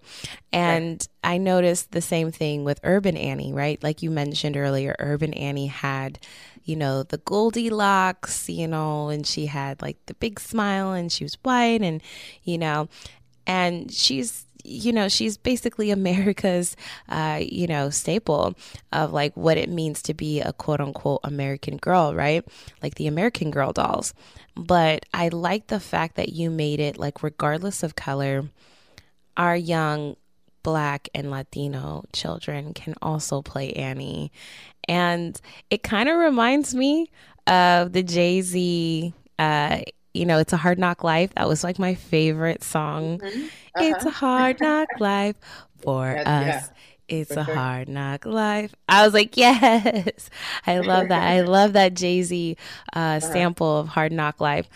[0.52, 1.08] And.
[1.22, 3.82] I noticed the same thing with Urban Annie, right?
[3.84, 6.18] Like you mentioned earlier, Urban Annie had,
[6.64, 11.26] you know, the Goldilocks, you know, and she had like the big smile and she
[11.26, 12.02] was white and,
[12.44, 12.88] you know,
[13.46, 16.76] and she's you know, she's basically America's,
[17.08, 18.56] uh, you know, staple
[18.92, 22.46] of like what it means to be a quote unquote American girl, right?
[22.82, 24.14] Like the American Girl dolls.
[24.56, 28.50] But I like the fact that you made it like, regardless of color,
[29.38, 30.16] our young
[30.64, 34.32] Black and Latino children can also play Annie.
[34.88, 37.10] And it kind of reminds me
[37.48, 39.82] of the Jay Z uh,
[40.14, 41.34] you know, it's a hard knock life.
[41.36, 43.20] That was like my favorite song.
[43.20, 43.44] Mm-hmm.
[43.44, 43.84] Uh-huh.
[43.84, 45.36] It's a hard knock life
[45.82, 46.26] for us.
[46.26, 46.68] Yeah,
[47.08, 47.56] it's for a sure.
[47.56, 48.74] hard knock life.
[48.88, 50.30] I was like, yes,
[50.68, 51.24] I love that.
[51.24, 52.58] I love that Jay Z
[52.96, 53.20] uh, uh-huh.
[53.20, 54.70] sample of hard knock life.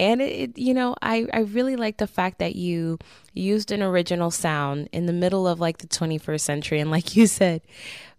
[0.00, 2.98] And it, it, you know, I, I really like the fact that you
[3.34, 6.78] used an original sound in the middle of like the 21st century.
[6.78, 7.62] And like you said,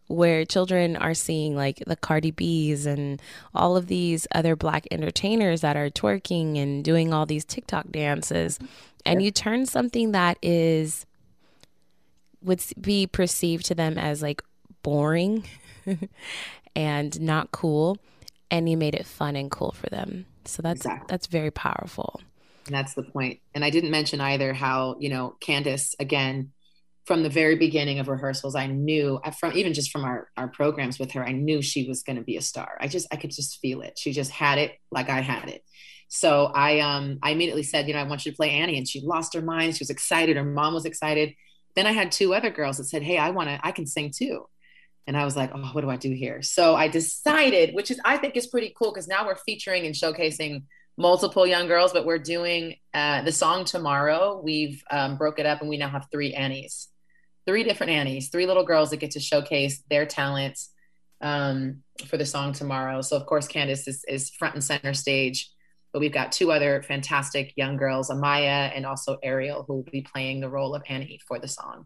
[0.09, 3.21] where children are seeing like the Cardi B's and
[3.53, 8.59] all of these other black entertainers that are twerking and doing all these TikTok dances.
[9.05, 11.05] And you turn something that is
[12.41, 14.43] would be perceived to them as like
[14.81, 15.45] boring
[16.75, 17.97] and not cool
[18.49, 20.25] and you made it fun and cool for them.
[20.45, 21.05] So that's exactly.
[21.07, 22.21] that's very powerful.
[22.65, 23.39] And that's the point.
[23.53, 26.51] And I didn't mention either how, you know, Candace again
[27.09, 30.99] from the very beginning of rehearsals, I knew from even just from our, our programs
[30.99, 32.77] with her, I knew she was going to be a star.
[32.79, 33.97] I just, I could just feel it.
[33.97, 35.63] She just had it like I had it.
[36.07, 38.87] So I, um, I immediately said, you know, I want you to play Annie and
[38.87, 39.75] she lost her mind.
[39.75, 40.37] She was excited.
[40.37, 41.33] Her mom was excited.
[41.75, 44.11] Then I had two other girls that said, Hey, I want to, I can sing
[44.15, 44.47] too.
[45.07, 46.43] And I was like, oh, what do I do here?
[46.43, 49.95] So I decided, which is, I think is pretty cool because now we're featuring and
[49.95, 54.39] showcasing multiple young girls, but we're doing uh, the song tomorrow.
[54.43, 56.89] We've um, broke it up and we now have three Annies
[57.45, 60.71] three different Annies, three little girls that get to showcase their talents
[61.21, 63.01] um, for the song tomorrow.
[63.01, 65.51] So of course, Candace is, is front and center stage,
[65.91, 70.01] but we've got two other fantastic young girls, Amaya and also Ariel, who will be
[70.01, 71.85] playing the role of Annie for the song.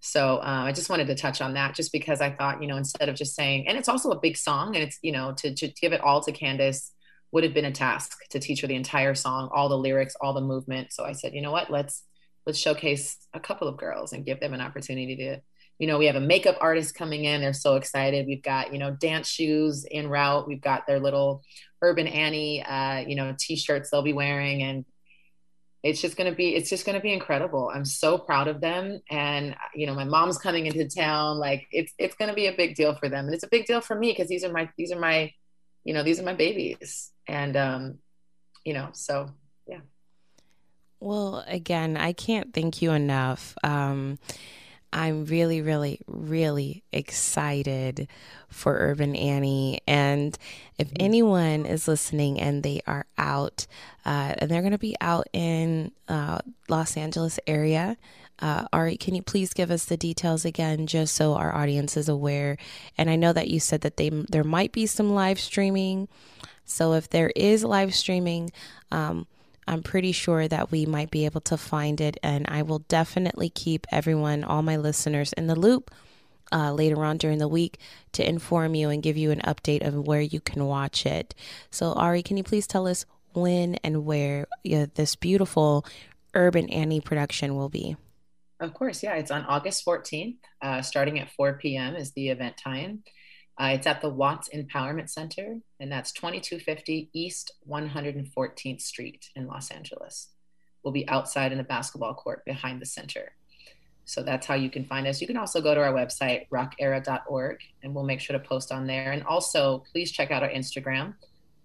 [0.00, 2.76] So uh, I just wanted to touch on that just because I thought, you know,
[2.76, 5.54] instead of just saying, and it's also a big song and it's, you know, to,
[5.54, 6.92] to give it all to Candace
[7.32, 10.32] would have been a task to teach her the entire song, all the lyrics, all
[10.32, 10.92] the movement.
[10.92, 12.04] So I said, you know what, let's,
[12.46, 15.40] let's showcase a couple of girls and give them an opportunity to,
[15.78, 17.40] you know, we have a makeup artist coming in.
[17.40, 18.26] They're so excited.
[18.26, 20.46] We've got, you know, dance shoes in route.
[20.46, 21.42] We've got their little
[21.82, 24.62] Urban Annie, uh, you know, t-shirts they'll be wearing.
[24.62, 24.84] And
[25.82, 27.70] it's just going to be, it's just going to be incredible.
[27.72, 29.00] I'm so proud of them.
[29.10, 31.38] And, you know, my mom's coming into town.
[31.38, 33.26] Like it's, it's going to be a big deal for them.
[33.26, 35.32] And it's a big deal for me because these are my, these are my,
[35.84, 37.10] you know, these are my babies.
[37.28, 37.98] And, um,
[38.64, 39.30] you know, so.
[41.00, 43.54] Well, again, I can't thank you enough.
[43.62, 44.18] Um,
[44.92, 48.08] I'm really, really, really excited
[48.48, 49.80] for Urban Annie.
[49.86, 50.36] And
[50.78, 51.04] if mm-hmm.
[51.04, 53.66] anyone is listening and they are out,
[54.06, 56.38] uh, and they're going to be out in uh,
[56.68, 57.98] Los Angeles area,
[58.38, 62.08] uh, Ari, can you please give us the details again, just so our audience is
[62.08, 62.56] aware?
[62.96, 66.08] And I know that you said that they there might be some live streaming.
[66.64, 68.50] So if there is live streaming,
[68.90, 69.26] um,
[69.66, 72.16] I'm pretty sure that we might be able to find it.
[72.22, 75.90] And I will definitely keep everyone, all my listeners, in the loop
[76.52, 77.78] uh, later on during the week
[78.12, 81.34] to inform you and give you an update of where you can watch it.
[81.70, 85.84] So, Ari, can you please tell us when and where this beautiful
[86.34, 87.96] Urban Annie production will be?
[88.58, 89.14] Of course, yeah.
[89.14, 91.94] It's on August 14th, uh, starting at 4 p.m.
[91.94, 93.02] is the event time.
[93.58, 99.70] Uh, it's at the Watts Empowerment Center, and that's 2250 East 114th Street in Los
[99.70, 100.28] Angeles.
[100.82, 103.32] We'll be outside in the basketball court behind the center.
[104.04, 105.20] So that's how you can find us.
[105.20, 108.86] You can also go to our website, rockera.org, and we'll make sure to post on
[108.86, 109.10] there.
[109.10, 111.14] And also, please check out our Instagram,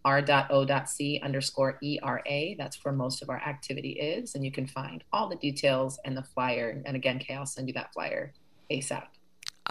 [0.03, 2.55] r.o.c underscore ERA.
[2.57, 4.33] That's where most of our activity is.
[4.33, 6.81] And you can find all the details and the flyer.
[6.83, 8.33] And again, Kay, I'll send you that flyer
[8.71, 9.03] ASAP.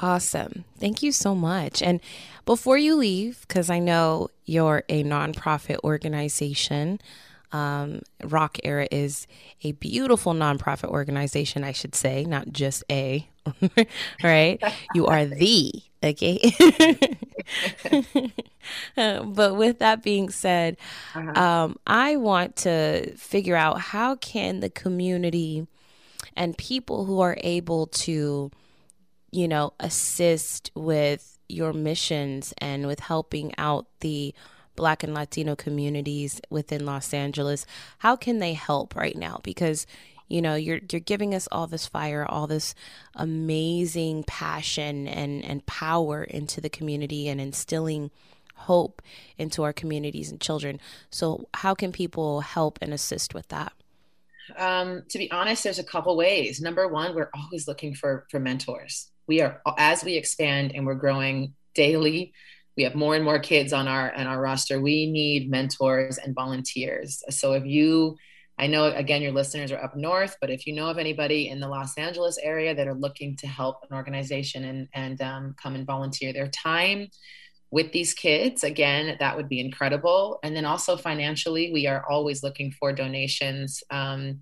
[0.02, 0.64] Awesome.
[0.78, 1.82] Thank you so much.
[1.82, 2.00] And
[2.46, 7.00] before you leave, because I know you're a nonprofit organization,
[7.52, 9.26] um, Rock Era is
[9.62, 13.28] a beautiful nonprofit organization, I should say, not just a,
[14.22, 14.62] right?
[14.94, 15.72] you are the,
[16.02, 16.54] okay?
[18.94, 20.78] but with that being said,
[21.14, 21.40] uh-huh.
[21.40, 25.66] um, I want to figure out how can the community
[26.36, 28.50] and people who are able to
[29.30, 34.34] you know, assist with your missions and with helping out the
[34.76, 37.66] Black and Latino communities within Los Angeles,
[37.98, 39.40] how can they help right now?
[39.42, 39.86] Because
[40.28, 42.74] you know you're you're giving us all this fire all this
[43.16, 48.10] amazing passion and and power into the community and instilling
[48.54, 49.02] hope
[49.38, 50.78] into our communities and children.
[51.10, 53.72] So how can people help and assist with that?
[54.56, 56.60] Um, to be honest there's a couple ways.
[56.60, 61.02] Number one we're always looking for for mentors we are as we expand and we're
[61.06, 62.32] growing daily
[62.76, 64.80] we have more and more kids on our on our roster.
[64.80, 67.22] We need mentors and volunteers.
[67.28, 68.16] So if you
[68.58, 71.60] i know again your listeners are up north but if you know of anybody in
[71.60, 75.74] the los angeles area that are looking to help an organization and and um, come
[75.74, 77.08] and volunteer their time
[77.70, 80.40] with these kids again that would be incredible.
[80.42, 84.40] And then also financially we are always looking for donations um,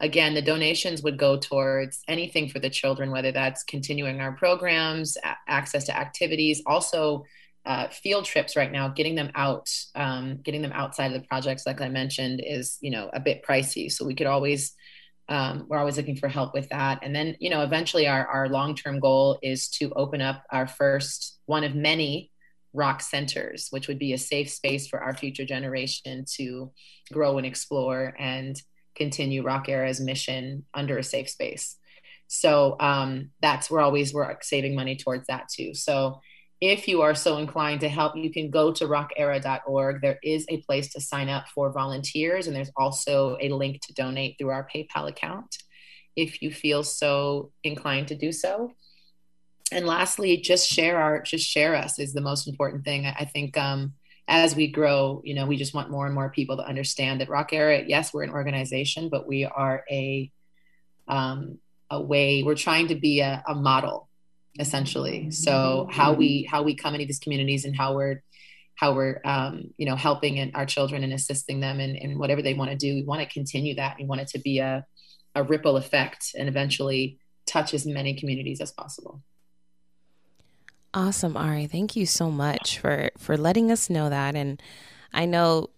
[0.00, 5.16] again, the donations would go towards anything for the children, whether that's continuing our programs,
[5.16, 7.24] a- access to activities, also
[7.66, 11.66] uh, field trips right now, getting them out, um, getting them outside of the projects,
[11.66, 13.90] like I mentioned, is you know a bit pricey.
[13.90, 14.74] So we could always
[15.30, 16.98] um, we're always looking for help with that.
[17.02, 20.66] And then you know eventually our our long term goal is to open up our
[20.66, 22.30] first one of many
[22.74, 26.70] rock centers, which would be a safe space for our future generation to
[27.12, 28.60] grow and explore and
[28.94, 31.76] continue Rock Era's mission under a safe space.
[32.26, 35.74] So um, that's we're always we're saving money towards that too.
[35.74, 36.20] So
[36.60, 40.00] if you are so inclined to help, you can go to rockera.org.
[40.00, 43.94] There is a place to sign up for volunteers, and there's also a link to
[43.94, 45.56] donate through our PayPal account
[46.16, 48.72] if you feel so inclined to do so.
[49.72, 53.06] And lastly, just share our just share us is the most important thing.
[53.06, 53.94] I think um,
[54.26, 57.28] as we grow, you know, we just want more and more people to understand that
[57.28, 60.30] Rock Era, yes, we're an organization, but we are a
[61.06, 61.58] um,
[61.90, 62.42] a way.
[62.42, 64.08] We're trying to be a, a model,
[64.58, 65.30] essentially.
[65.30, 68.22] So how we how we come into these communities and how we're
[68.76, 72.54] how we're um, you know helping our children and assisting them in, in whatever they
[72.54, 72.94] want to do.
[72.94, 73.96] We want to continue that.
[73.98, 74.86] We want it to be a
[75.34, 79.22] a ripple effect and eventually touch as many communities as possible.
[80.94, 81.66] Awesome, Ari.
[81.66, 84.36] Thank you so much for for letting us know that.
[84.36, 84.62] And
[85.12, 85.70] I know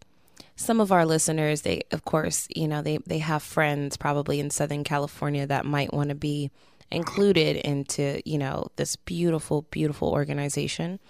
[0.57, 4.51] some of our listeners, they of course, you know, they they have friends probably in
[4.51, 6.51] Southern California that might want to be
[6.93, 11.01] included into, you know, this beautiful, beautiful organization.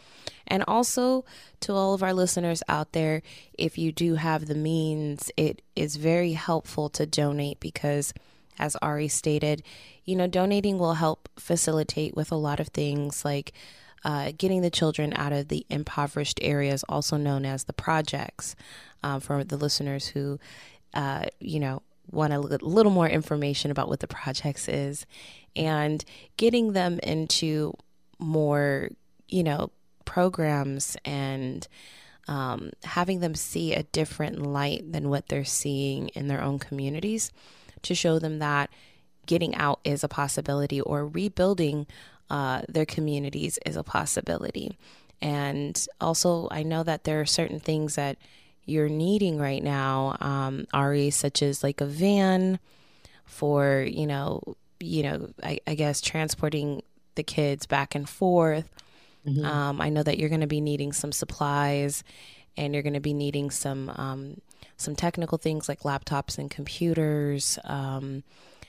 [0.48, 1.24] And also
[1.60, 3.22] to all of our listeners out there,
[3.58, 8.14] if you do have the means, it is very helpful to donate because,
[8.58, 9.62] as Ari stated,
[10.04, 13.52] you know, donating will help facilitate with a lot of things like
[14.06, 18.54] uh, getting the children out of the impoverished areas, also known as the projects,
[19.02, 20.38] um, for the listeners who,
[20.94, 21.82] uh, you know,
[22.12, 25.06] want a little more information about what the projects is,
[25.56, 26.04] and
[26.36, 27.74] getting them into
[28.20, 28.90] more,
[29.28, 29.72] you know,
[30.04, 31.66] programs and
[32.28, 37.32] um, having them see a different light than what they're seeing in their own communities
[37.82, 38.70] to show them that
[39.26, 41.88] getting out is a possibility or rebuilding
[42.30, 44.76] uh, their communities is a possibility.
[45.22, 48.18] And also, I know that there are certain things that
[48.64, 52.58] you're needing right now, um, Ari, such as like a van
[53.24, 54.42] for, you know,
[54.80, 56.82] you know, I, I guess transporting
[57.14, 58.68] the kids back and forth.
[59.26, 59.44] Mm-hmm.
[59.44, 62.04] Um, I know that you're going to be needing some supplies,
[62.56, 64.40] and you're going to be needing some um,
[64.76, 67.58] some technical things like laptops and computers.
[67.64, 68.22] Um,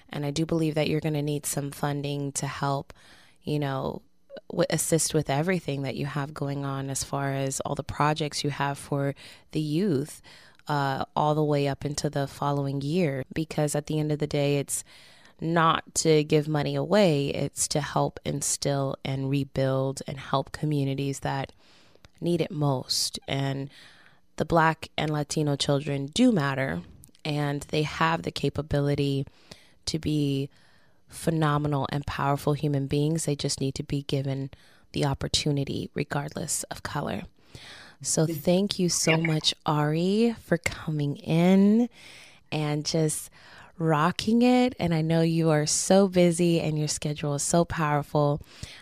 [0.09, 2.93] and I do believe that you're going to need some funding to help,
[3.47, 4.01] you know,
[4.69, 8.49] assist with everything that you have going on as far as all the projects you
[8.49, 9.15] have for
[9.51, 10.21] the youth,
[10.67, 13.23] uh, all the way up into the following year.
[13.33, 14.83] Because at the end of the day, it's
[15.39, 21.51] not to give money away, it's to help instill and rebuild and help communities that
[22.19, 23.19] need it most.
[23.27, 23.69] And
[24.35, 26.81] the Black and Latino children do matter,
[27.23, 29.25] and they have the capability
[29.85, 30.49] to be
[31.07, 33.25] phenomenal and powerful human beings.
[33.25, 34.49] They just need to be given
[34.91, 37.23] the opportunity, regardless of color.
[38.01, 41.89] So, thank you so much, Ari, for coming in
[42.51, 43.31] and just
[43.79, 44.75] rocking it.
[44.79, 48.41] And I know you are so busy and your schedule is so powerful.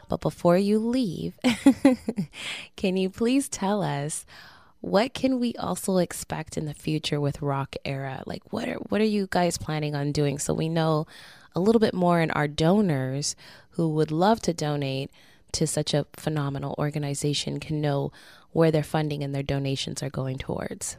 [0.09, 1.37] But before you leave,
[2.75, 4.25] can you please tell us
[4.81, 8.21] what can we also expect in the future with Rock Era?
[8.25, 11.07] Like what are what are you guys planning on doing so we know
[11.55, 13.35] a little bit more in our donors
[13.71, 15.09] who would love to donate
[15.53, 18.11] to such a phenomenal organization can know
[18.51, 20.97] where their funding and their donations are going towards.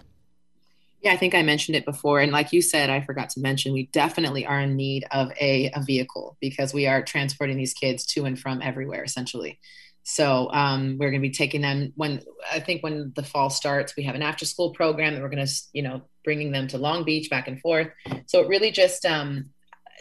[1.03, 2.21] Yeah, I think I mentioned it before.
[2.21, 5.71] And like you said, I forgot to mention, we definitely are in need of a,
[5.75, 9.61] a vehicle because we are transporting these kids to and from everywhere, essentially.
[10.03, 13.95] So um, we're going to be taking them when I think when the fall starts,
[13.97, 16.79] we have an after school program that we're going to, you know, bringing them to
[16.79, 17.89] Long Beach back and forth.
[18.27, 19.51] So it really just, um,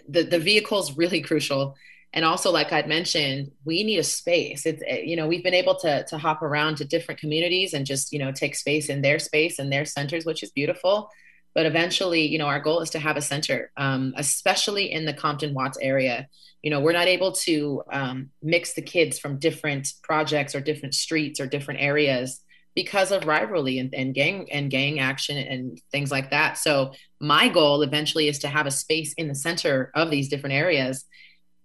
[0.07, 1.75] the, the vehicle is really crucial.
[2.13, 4.65] And also like i'd mentioned we need a space.
[4.65, 7.85] It's eh, you know we've been able to to hop around to different communities and
[7.85, 11.09] just you know take space in their space and their centers which is beautiful.
[11.53, 15.13] But eventually you know our goal is to have a center um, especially in the
[15.13, 16.27] compton watts area.
[16.63, 20.93] You know we're not able to um, mix the kids from different projects or different
[20.95, 22.39] streets or different areas
[22.75, 27.47] because of rivalry and, and gang and gang action and things like that so my
[27.47, 31.05] goal eventually is to have a space in the center of these different areas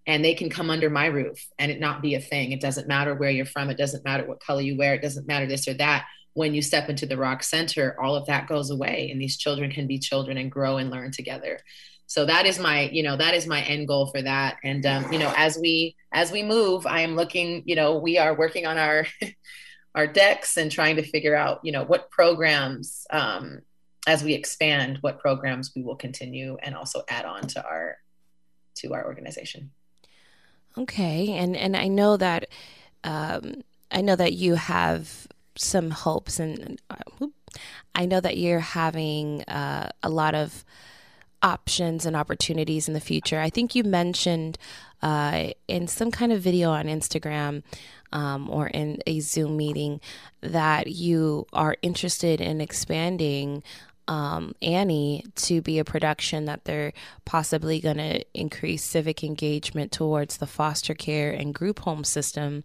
[0.07, 2.53] and they can come under my roof and it not be a thing.
[2.53, 3.71] It doesn't matter where you're from.
[3.71, 4.95] It doesn't matter what color you wear.
[4.95, 6.07] It doesn't matter this or that.
[6.33, 9.71] When you step into the rock center, all of that goes away and these children
[9.71, 11.61] can be children and grow and learn together.
[12.07, 14.57] So that is my, you know, that is my end goal for that.
[14.65, 18.19] And, um, you know, as we, as we move, I am looking, you know, we
[18.19, 19.07] are working on our,
[19.95, 23.61] our decks and trying to figure out, you know, what programs, um,
[24.07, 27.97] as we expand, what programs we will continue and also add on to our,
[28.77, 29.71] to our organization.
[30.79, 32.49] Okay, and and I know that
[33.03, 35.27] um, I know that you have
[35.57, 37.27] some hopes, and uh,
[37.95, 40.65] I know that you're having uh, a lot of
[41.43, 43.41] options and opportunities in the future.
[43.41, 44.59] I think you mentioned
[45.03, 47.63] uh, in some kind of video on Instagram
[48.13, 50.01] um, or in a Zoom meeting
[50.41, 53.63] that you are interested in expanding
[54.09, 56.93] um, Annie to be a production that they're
[57.25, 62.65] possibly going to increase civic engagement towards the foster care and group home system,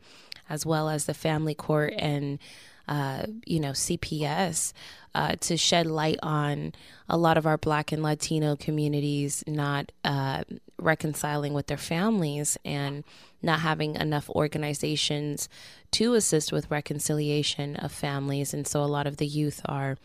[0.49, 2.39] as well as the family court and
[2.87, 4.73] uh, you know CPS
[5.13, 6.73] uh, to shed light on
[7.07, 10.43] a lot of our Black and Latino communities not uh,
[10.77, 13.03] reconciling with their families and
[13.41, 15.47] not having enough organizations
[15.91, 19.97] to assist with reconciliation of families, and so a lot of the youth are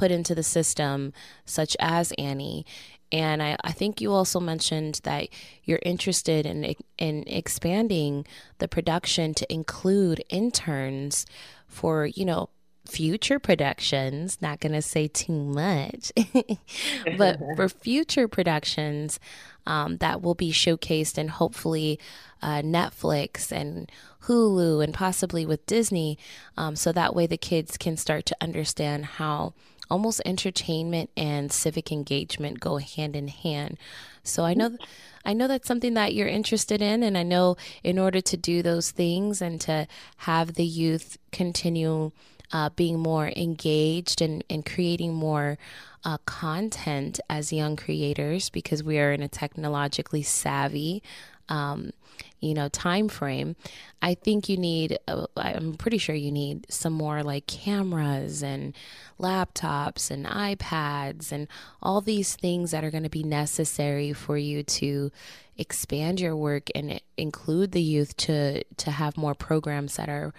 [0.00, 1.12] put into the system,
[1.44, 2.64] such as Annie.
[3.12, 5.28] And I, I think you also mentioned that
[5.64, 8.24] you're interested in in expanding
[8.58, 11.26] the production to include interns
[11.66, 12.48] for, you know,
[12.86, 16.12] future productions, not going to say too much,
[17.18, 19.20] but for future productions
[19.66, 22.00] um, that will be showcased and hopefully
[22.40, 23.92] uh, Netflix and
[24.22, 26.16] Hulu and possibly with Disney.
[26.56, 29.52] Um, so that way the kids can start to understand how
[29.90, 33.78] almost entertainment and civic engagement go hand in hand.
[34.22, 34.76] So I know
[35.24, 38.62] I know that's something that you're interested in and I know in order to do
[38.62, 39.86] those things and to
[40.18, 42.12] have the youth continue
[42.52, 45.58] uh, being more engaged and, and creating more
[46.04, 51.02] uh, content as young creators because we are in a technologically savvy
[51.48, 51.92] um,
[52.40, 53.54] you know time frame
[54.02, 58.74] i think you need uh, i'm pretty sure you need some more like cameras and
[59.18, 61.46] laptops and ipads and
[61.82, 65.10] all these things that are going to be necessary for you to
[65.58, 70.32] expand your work and include the youth to to have more programs that are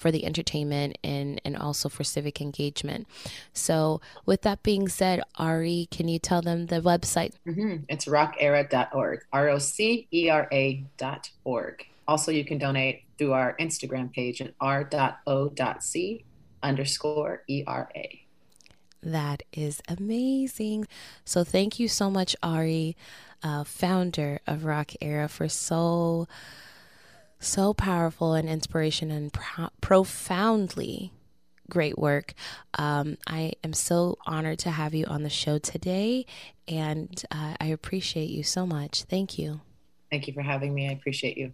[0.00, 3.06] for the entertainment and, and also for civic engagement.
[3.52, 7.34] So, with that being said, Ari, can you tell them the website?
[7.46, 7.84] Mm-hmm.
[7.88, 11.86] It's rockera.org, R O C E R A.org.
[12.08, 16.24] Also, you can donate through our Instagram page at r.o.c
[16.62, 18.06] underscore ERA.
[19.02, 20.88] That is amazing.
[21.26, 22.96] So, thank you so much, Ari,
[23.42, 26.26] uh, founder of Rock Era, for so
[27.40, 31.12] so powerful and inspiration and pro- profoundly
[31.68, 32.34] great work.
[32.74, 36.26] Um, I am so honored to have you on the show today,
[36.68, 39.04] and uh, I appreciate you so much.
[39.04, 39.60] Thank you.
[40.10, 40.88] Thank you for having me.
[40.88, 41.52] I appreciate you.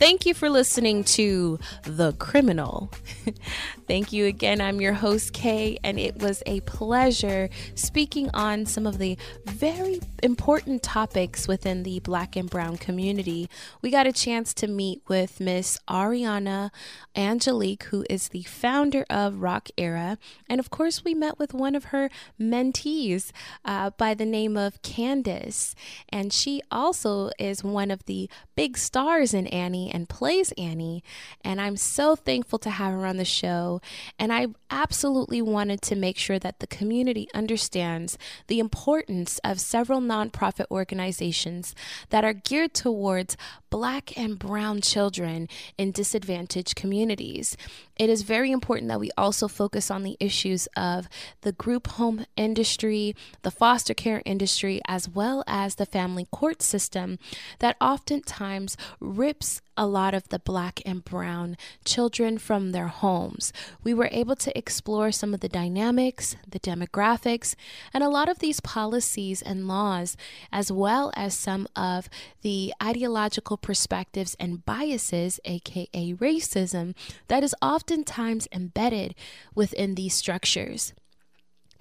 [0.00, 2.90] Thank you for listening to The Criminal.
[3.86, 4.58] Thank you again.
[4.62, 10.00] I'm your host, Kay, and it was a pleasure speaking on some of the very
[10.22, 13.50] important topics within the Black and Brown community.
[13.82, 16.70] We got a chance to meet with Miss Ariana
[17.14, 20.16] Angelique, who is the founder of Rock Era.
[20.48, 22.08] And of course, we met with one of her
[22.40, 23.32] mentees
[23.66, 25.74] uh, by the name of Candace.
[26.08, 31.02] And she also is one of the big stars in Annie and plays Annie.
[31.42, 33.80] And I'm so thankful to have her on the show.
[34.18, 38.16] And I absolutely wanted to make sure that the community understands
[38.46, 41.74] the importance of several nonprofit organizations
[42.10, 43.36] that are geared towards
[43.70, 47.56] Black and Brown children in disadvantaged communities.
[48.00, 51.06] It is very important that we also focus on the issues of
[51.42, 57.18] the group home industry, the foster care industry, as well as the family court system
[57.58, 63.52] that oftentimes rips a lot of the black and brown children from their homes.
[63.82, 67.54] We were able to explore some of the dynamics, the demographics,
[67.92, 70.16] and a lot of these policies and laws,
[70.50, 72.08] as well as some of
[72.40, 76.94] the ideological perspectives and biases, aka racism,
[77.28, 77.54] that is
[77.90, 79.14] oftentimes embedded
[79.54, 80.94] within these structures.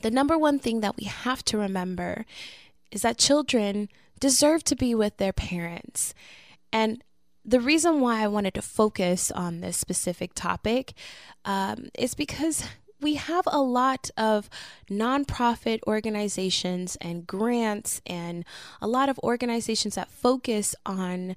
[0.02, 2.26] The number one thing that we have to remember
[2.92, 3.90] is that children
[4.20, 6.14] deserve to be with their parents.
[6.74, 7.04] And
[7.46, 10.94] the reason why I wanted to focus on this specific topic
[11.46, 12.64] um, is because
[13.02, 14.50] we have a lot of
[14.90, 18.46] nonprofit organizations and grants and
[18.82, 21.36] a lot of organizations that focus on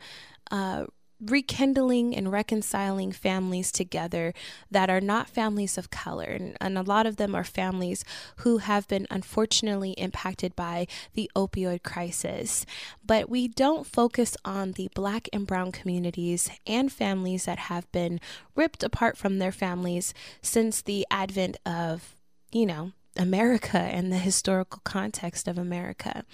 [0.51, 0.87] uh,
[1.25, 4.35] rekindling and reconciling families together
[4.71, 6.25] that are not families of color.
[6.25, 8.05] And, and, a lot of them are families
[8.39, 12.67] who have been unfortunately impacted by the opioid crisis.
[13.05, 18.21] But we don't focus on the black and brown communities and families that have been
[18.57, 22.17] ripped apart from their families since the advent of,
[22.51, 26.25] you know, America and the historical context of America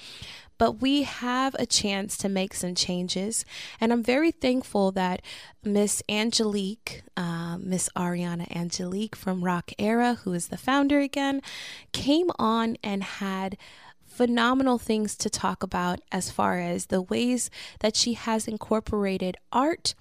[0.59, 3.45] but we have a chance to make some changes.
[3.81, 5.23] And I'm very thankful that
[5.65, 11.41] Miss Angelique, uh, Miss Ariana Angelique from Rock Era, who is the founder again,
[11.93, 13.57] came on and had
[14.05, 19.95] phenomenal things to talk about as far as the ways that she has incorporated art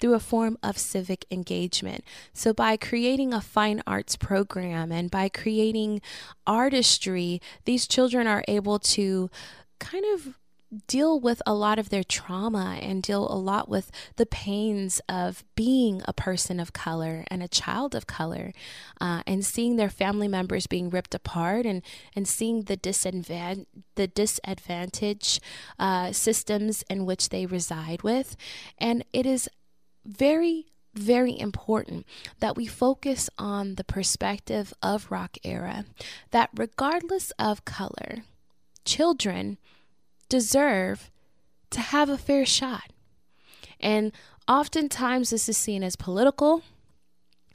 [0.00, 2.04] through a form of civic engagement.
[2.32, 6.00] So, by creating a fine arts program and by creating
[6.46, 9.30] artistry, these children are able to
[9.78, 10.38] kind of
[10.86, 15.44] deal with a lot of their trauma and deal a lot with the pains of
[15.54, 18.52] being a person of color and a child of color
[19.00, 21.82] uh, and seeing their family members being ripped apart and,
[22.14, 25.40] and seeing the, disadvan- the disadvantage
[25.78, 28.36] uh, systems in which they reside with.
[28.78, 29.48] And it is
[30.04, 32.06] very very important
[32.38, 35.84] that we focus on the perspective of rock era
[36.30, 38.22] that regardless of color
[38.84, 39.58] children
[40.28, 41.10] deserve
[41.70, 42.92] to have a fair shot.
[43.80, 44.12] And
[44.48, 46.62] oftentimes, this is seen as political.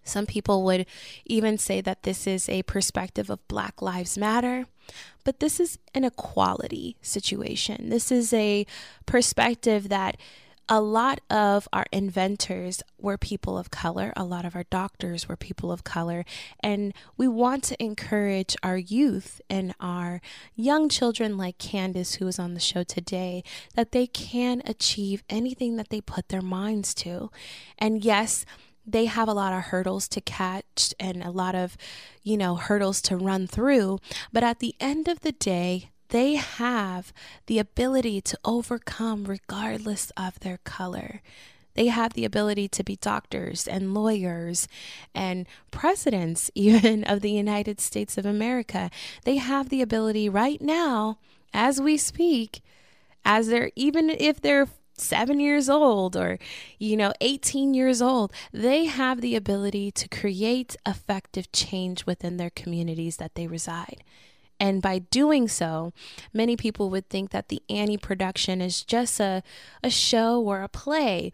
[0.04, 0.86] Some people would
[1.26, 4.66] even say that this is a perspective of Black Lives Matter,
[5.24, 7.90] but this is an equality situation.
[7.90, 8.66] This is a
[9.06, 10.18] perspective that
[10.72, 15.36] a lot of our inventors were people of color, a lot of our doctors were
[15.36, 16.24] people of color,
[16.60, 20.22] and we want to encourage our youth and our
[20.56, 23.44] young children like Candace, who is on the show today,
[23.74, 27.32] that they can achieve anything that they put their minds to.
[27.80, 28.46] And yes,
[28.86, 31.78] they have a lot of hurdles to catch and a lot of,
[32.22, 33.98] you know, hurdles to run through.
[34.32, 37.14] But at the end of the day, they have
[37.46, 41.22] the ability to overcome regardless of their color.
[41.76, 44.68] They have the ability to be doctors and lawyers
[45.16, 48.90] and presidents, even of the United States of America.
[49.24, 51.20] They have the ability right now,
[51.54, 52.62] as we speak,
[53.24, 56.38] as they're even if they're seven years old or,
[56.78, 62.50] you know, 18 years old, they have the ability to create effective change within their
[62.50, 64.04] communities that they reside.
[64.60, 65.94] And by doing so,
[66.34, 69.42] many people would think that the Annie production is just a,
[69.84, 71.32] a show or a play.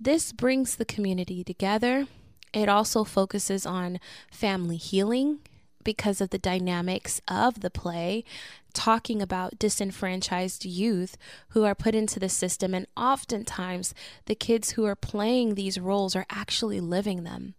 [0.00, 2.06] This brings the community together.
[2.52, 4.00] It also focuses on
[4.30, 5.40] family healing
[5.84, 8.24] because of the dynamics of the play,
[8.72, 11.16] talking about disenfranchised youth
[11.50, 12.74] who are put into the system.
[12.74, 13.94] And oftentimes,
[14.26, 17.54] the kids who are playing these roles are actually living them.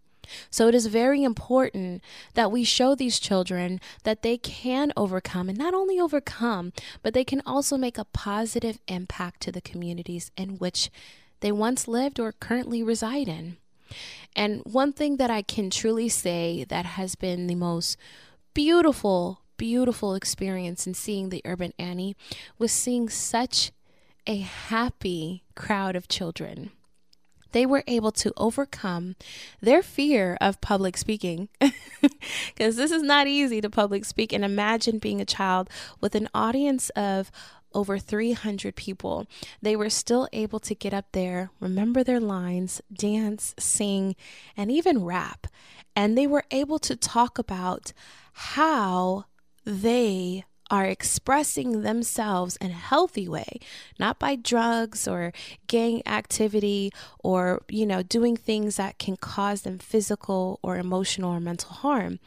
[0.50, 2.02] So it is very important
[2.34, 6.72] that we show these children that they can overcome and not only overcome,
[7.02, 10.90] but they can also make a positive impact to the communities in which
[11.40, 13.56] they once lived or currently reside in.
[14.34, 17.96] And one thing that I can truly say that has been the most
[18.54, 22.16] beautiful, beautiful experience in seeing the Urban Annie
[22.58, 23.72] was seeing such
[24.26, 26.70] a happy crowd of children
[27.54, 29.14] they were able to overcome
[29.60, 31.48] their fear of public speaking
[32.48, 36.28] because this is not easy to public speak and imagine being a child with an
[36.34, 37.30] audience of
[37.72, 39.26] over 300 people.
[39.62, 44.16] They were still able to get up there, remember their lines, dance, sing,
[44.56, 45.46] and even rap.
[45.94, 47.92] And they were able to talk about
[48.32, 49.26] how
[49.64, 50.44] they
[50.74, 53.60] are expressing themselves in a healthy way,
[53.96, 55.32] not by drugs or
[55.68, 56.90] gang activity
[57.22, 62.18] or, you know, doing things that can cause them physical or emotional or mental harm,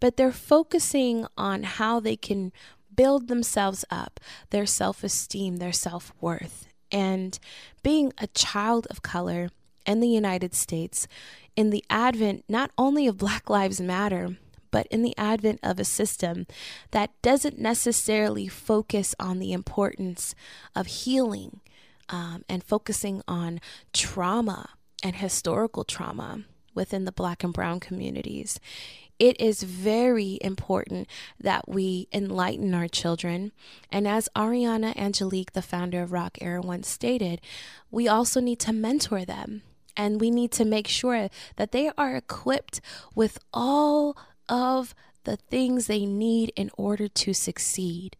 [0.00, 2.50] but they're focusing on how they can
[2.96, 6.68] build themselves up, their self esteem, their self worth.
[6.90, 7.38] And
[7.82, 9.50] being a child of color
[9.84, 11.06] in the United States,
[11.54, 14.38] in the advent not only of Black Lives Matter,
[14.70, 16.46] but in the advent of a system
[16.90, 20.34] that doesn't necessarily focus on the importance
[20.74, 21.60] of healing
[22.08, 23.60] um, and focusing on
[23.92, 24.70] trauma
[25.02, 26.44] and historical trauma
[26.74, 28.60] within the Black and Brown communities.
[29.18, 31.06] It is very important
[31.38, 33.52] that we enlighten our children.
[33.92, 37.42] And as Ariana Angelique, the founder of Rock Era, once stated,
[37.90, 39.62] we also need to mentor them.
[39.94, 42.80] And we need to make sure that they are equipped
[43.14, 44.16] with all
[44.50, 44.94] of
[45.24, 48.16] the things they need in order to succeed.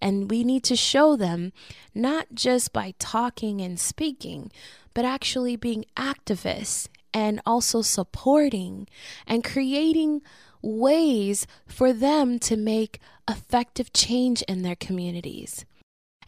[0.00, 1.52] And we need to show them
[1.94, 4.52] not just by talking and speaking,
[4.94, 8.88] but actually being activists and also supporting
[9.26, 10.22] and creating
[10.60, 15.64] ways for them to make effective change in their communities.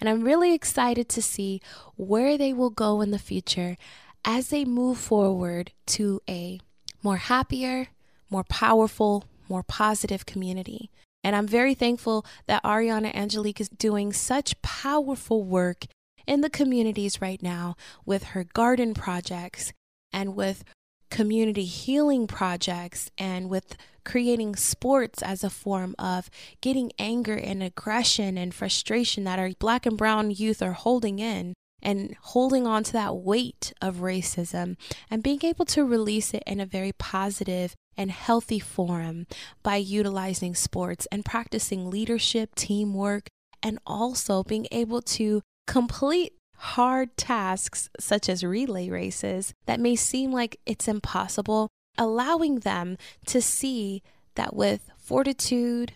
[0.00, 1.60] And I'm really excited to see
[1.96, 3.76] where they will go in the future
[4.24, 6.60] as they move forward to a
[7.02, 7.88] more happier,
[8.30, 10.90] more powerful, more positive community.
[11.22, 15.86] And I'm very thankful that Ariana Angelique is doing such powerful work
[16.26, 19.72] in the communities right now with her garden projects
[20.12, 20.64] and with
[21.10, 26.28] community healing projects and with creating sports as a form of
[26.60, 31.54] getting anger and aggression and frustration that our black and brown youth are holding in
[31.80, 34.76] and holding on to that weight of racism
[35.10, 39.26] and being able to release it in a very positive and healthy forum
[39.62, 43.28] by utilizing sports and practicing leadership, teamwork,
[43.62, 50.32] and also being able to complete hard tasks such as relay races that may seem
[50.32, 51.68] like it's impossible,
[51.98, 54.02] allowing them to see
[54.34, 55.92] that with fortitude,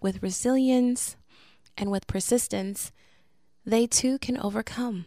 [0.00, 1.16] with resilience,
[1.76, 2.92] and with persistence,
[3.64, 5.06] they too can overcome.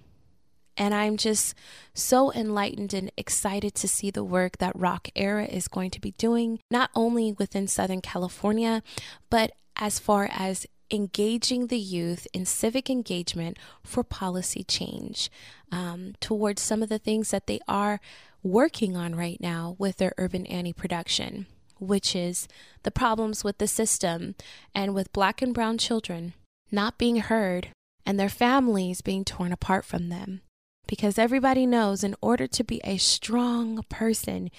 [0.77, 1.55] And I'm just
[1.93, 6.11] so enlightened and excited to see the work that Rock Era is going to be
[6.11, 8.83] doing, not only within Southern California,
[9.29, 15.31] but as far as engaging the youth in civic engagement for policy change
[15.71, 17.99] um, towards some of the things that they are
[18.43, 21.47] working on right now with their Urban Annie production,
[21.79, 22.47] which is
[22.83, 24.35] the problems with the system
[24.73, 26.33] and with black and brown children
[26.71, 27.69] not being heard
[28.05, 30.41] and their families being torn apart from them.
[30.87, 34.51] Because everybody knows in order to be a strong person,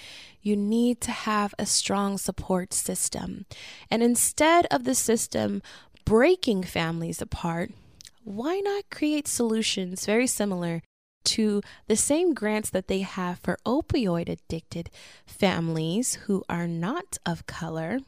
[0.43, 3.47] you need to have a strong support system.
[3.91, 5.63] And instead of the system
[6.05, 7.71] breaking families apart,
[8.25, 10.83] why not create solutions very similar
[11.25, 14.91] to the same grants that they have for opioid addicted
[15.27, 18.01] families who are not of color?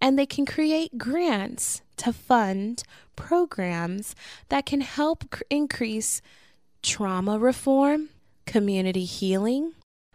[0.00, 2.82] And they can create grants to fund
[3.16, 4.14] programs
[4.48, 6.22] that can help cr- increase
[6.82, 8.10] trauma reform,
[8.46, 9.72] community healing,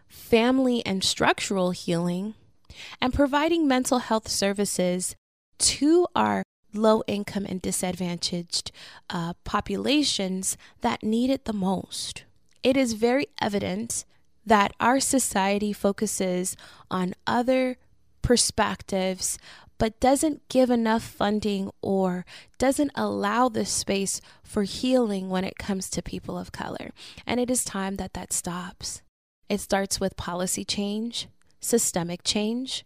[0.08, 2.34] family and structural healing,
[3.00, 5.16] and providing mental health services
[5.58, 6.42] to our
[6.72, 8.72] low income and disadvantaged
[9.10, 12.24] uh, populations that need it the most.
[12.62, 14.04] It is very evident
[14.44, 16.56] that our society focuses
[16.90, 17.76] on other
[18.22, 19.38] perspectives
[19.78, 22.24] but doesn't give enough funding or
[22.58, 26.90] doesn't allow the space for healing when it comes to people of color.
[27.26, 29.02] And it is time that that stops.
[29.48, 31.28] It starts with policy change,
[31.60, 32.84] systemic change,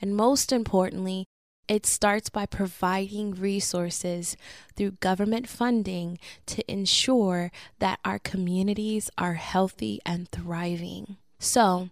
[0.00, 1.26] and most importantly,
[1.66, 4.36] it starts by providing resources
[4.76, 11.16] through government funding to ensure that our communities are healthy and thriving.
[11.38, 11.88] So,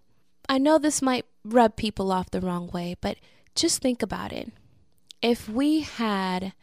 [0.47, 3.17] I know this might rub people off the wrong way, but
[3.55, 4.51] just think about it.
[5.21, 6.53] If we had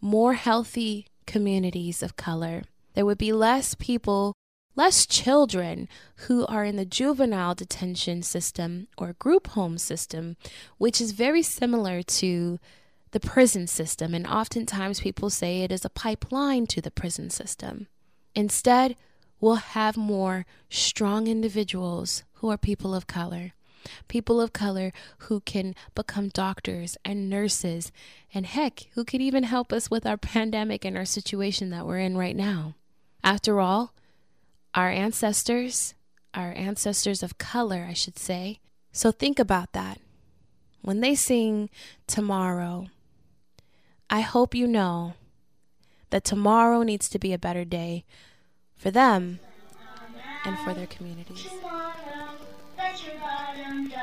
[0.00, 2.62] more healthy communities of color,
[2.94, 4.34] there would be less people,
[4.74, 5.88] less children
[6.26, 10.36] who are in the juvenile detention system or group home system,
[10.78, 12.58] which is very similar to
[13.12, 14.14] the prison system.
[14.14, 17.86] And oftentimes people say it is a pipeline to the prison system.
[18.34, 18.96] Instead,
[19.40, 23.52] we'll have more strong individuals who are people of color
[24.08, 27.92] people of color who can become doctors and nurses,
[28.32, 31.98] and heck, who could even help us with our pandemic and our situation that we're
[31.98, 32.74] in right now.
[33.22, 33.92] After all,
[34.74, 35.94] our ancestors,
[36.34, 38.60] our ancestors of color, I should say.
[38.92, 39.98] So think about that.
[40.82, 41.68] When they sing
[42.06, 42.88] tomorrow,
[44.08, 45.14] I hope you know
[46.10, 48.04] that tomorrow needs to be a better day
[48.76, 49.40] for them
[50.44, 51.46] and for their communities
[53.60, 53.99] your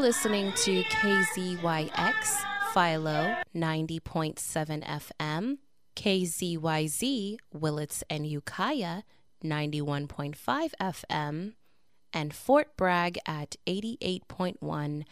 [0.00, 2.42] listening to KZYX
[2.72, 4.82] Philo 90.7
[5.20, 5.58] FM,
[5.94, 9.02] KZYZ Willits and Ukiah
[9.44, 11.52] 91.5 FM,
[12.14, 15.04] and Fort Bragg at 88.1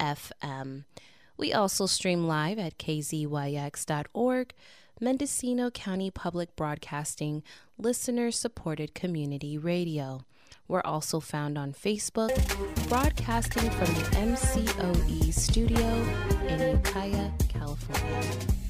[0.00, 0.84] FM.
[1.36, 4.54] We also stream live at kzyx.org,
[4.98, 7.42] Mendocino County Public Broadcasting,
[7.76, 10.24] listener supported community radio.
[10.68, 12.30] We're also found on Facebook,
[12.88, 15.86] broadcasting from the MCOE studio
[16.48, 18.69] in Ukiah, California.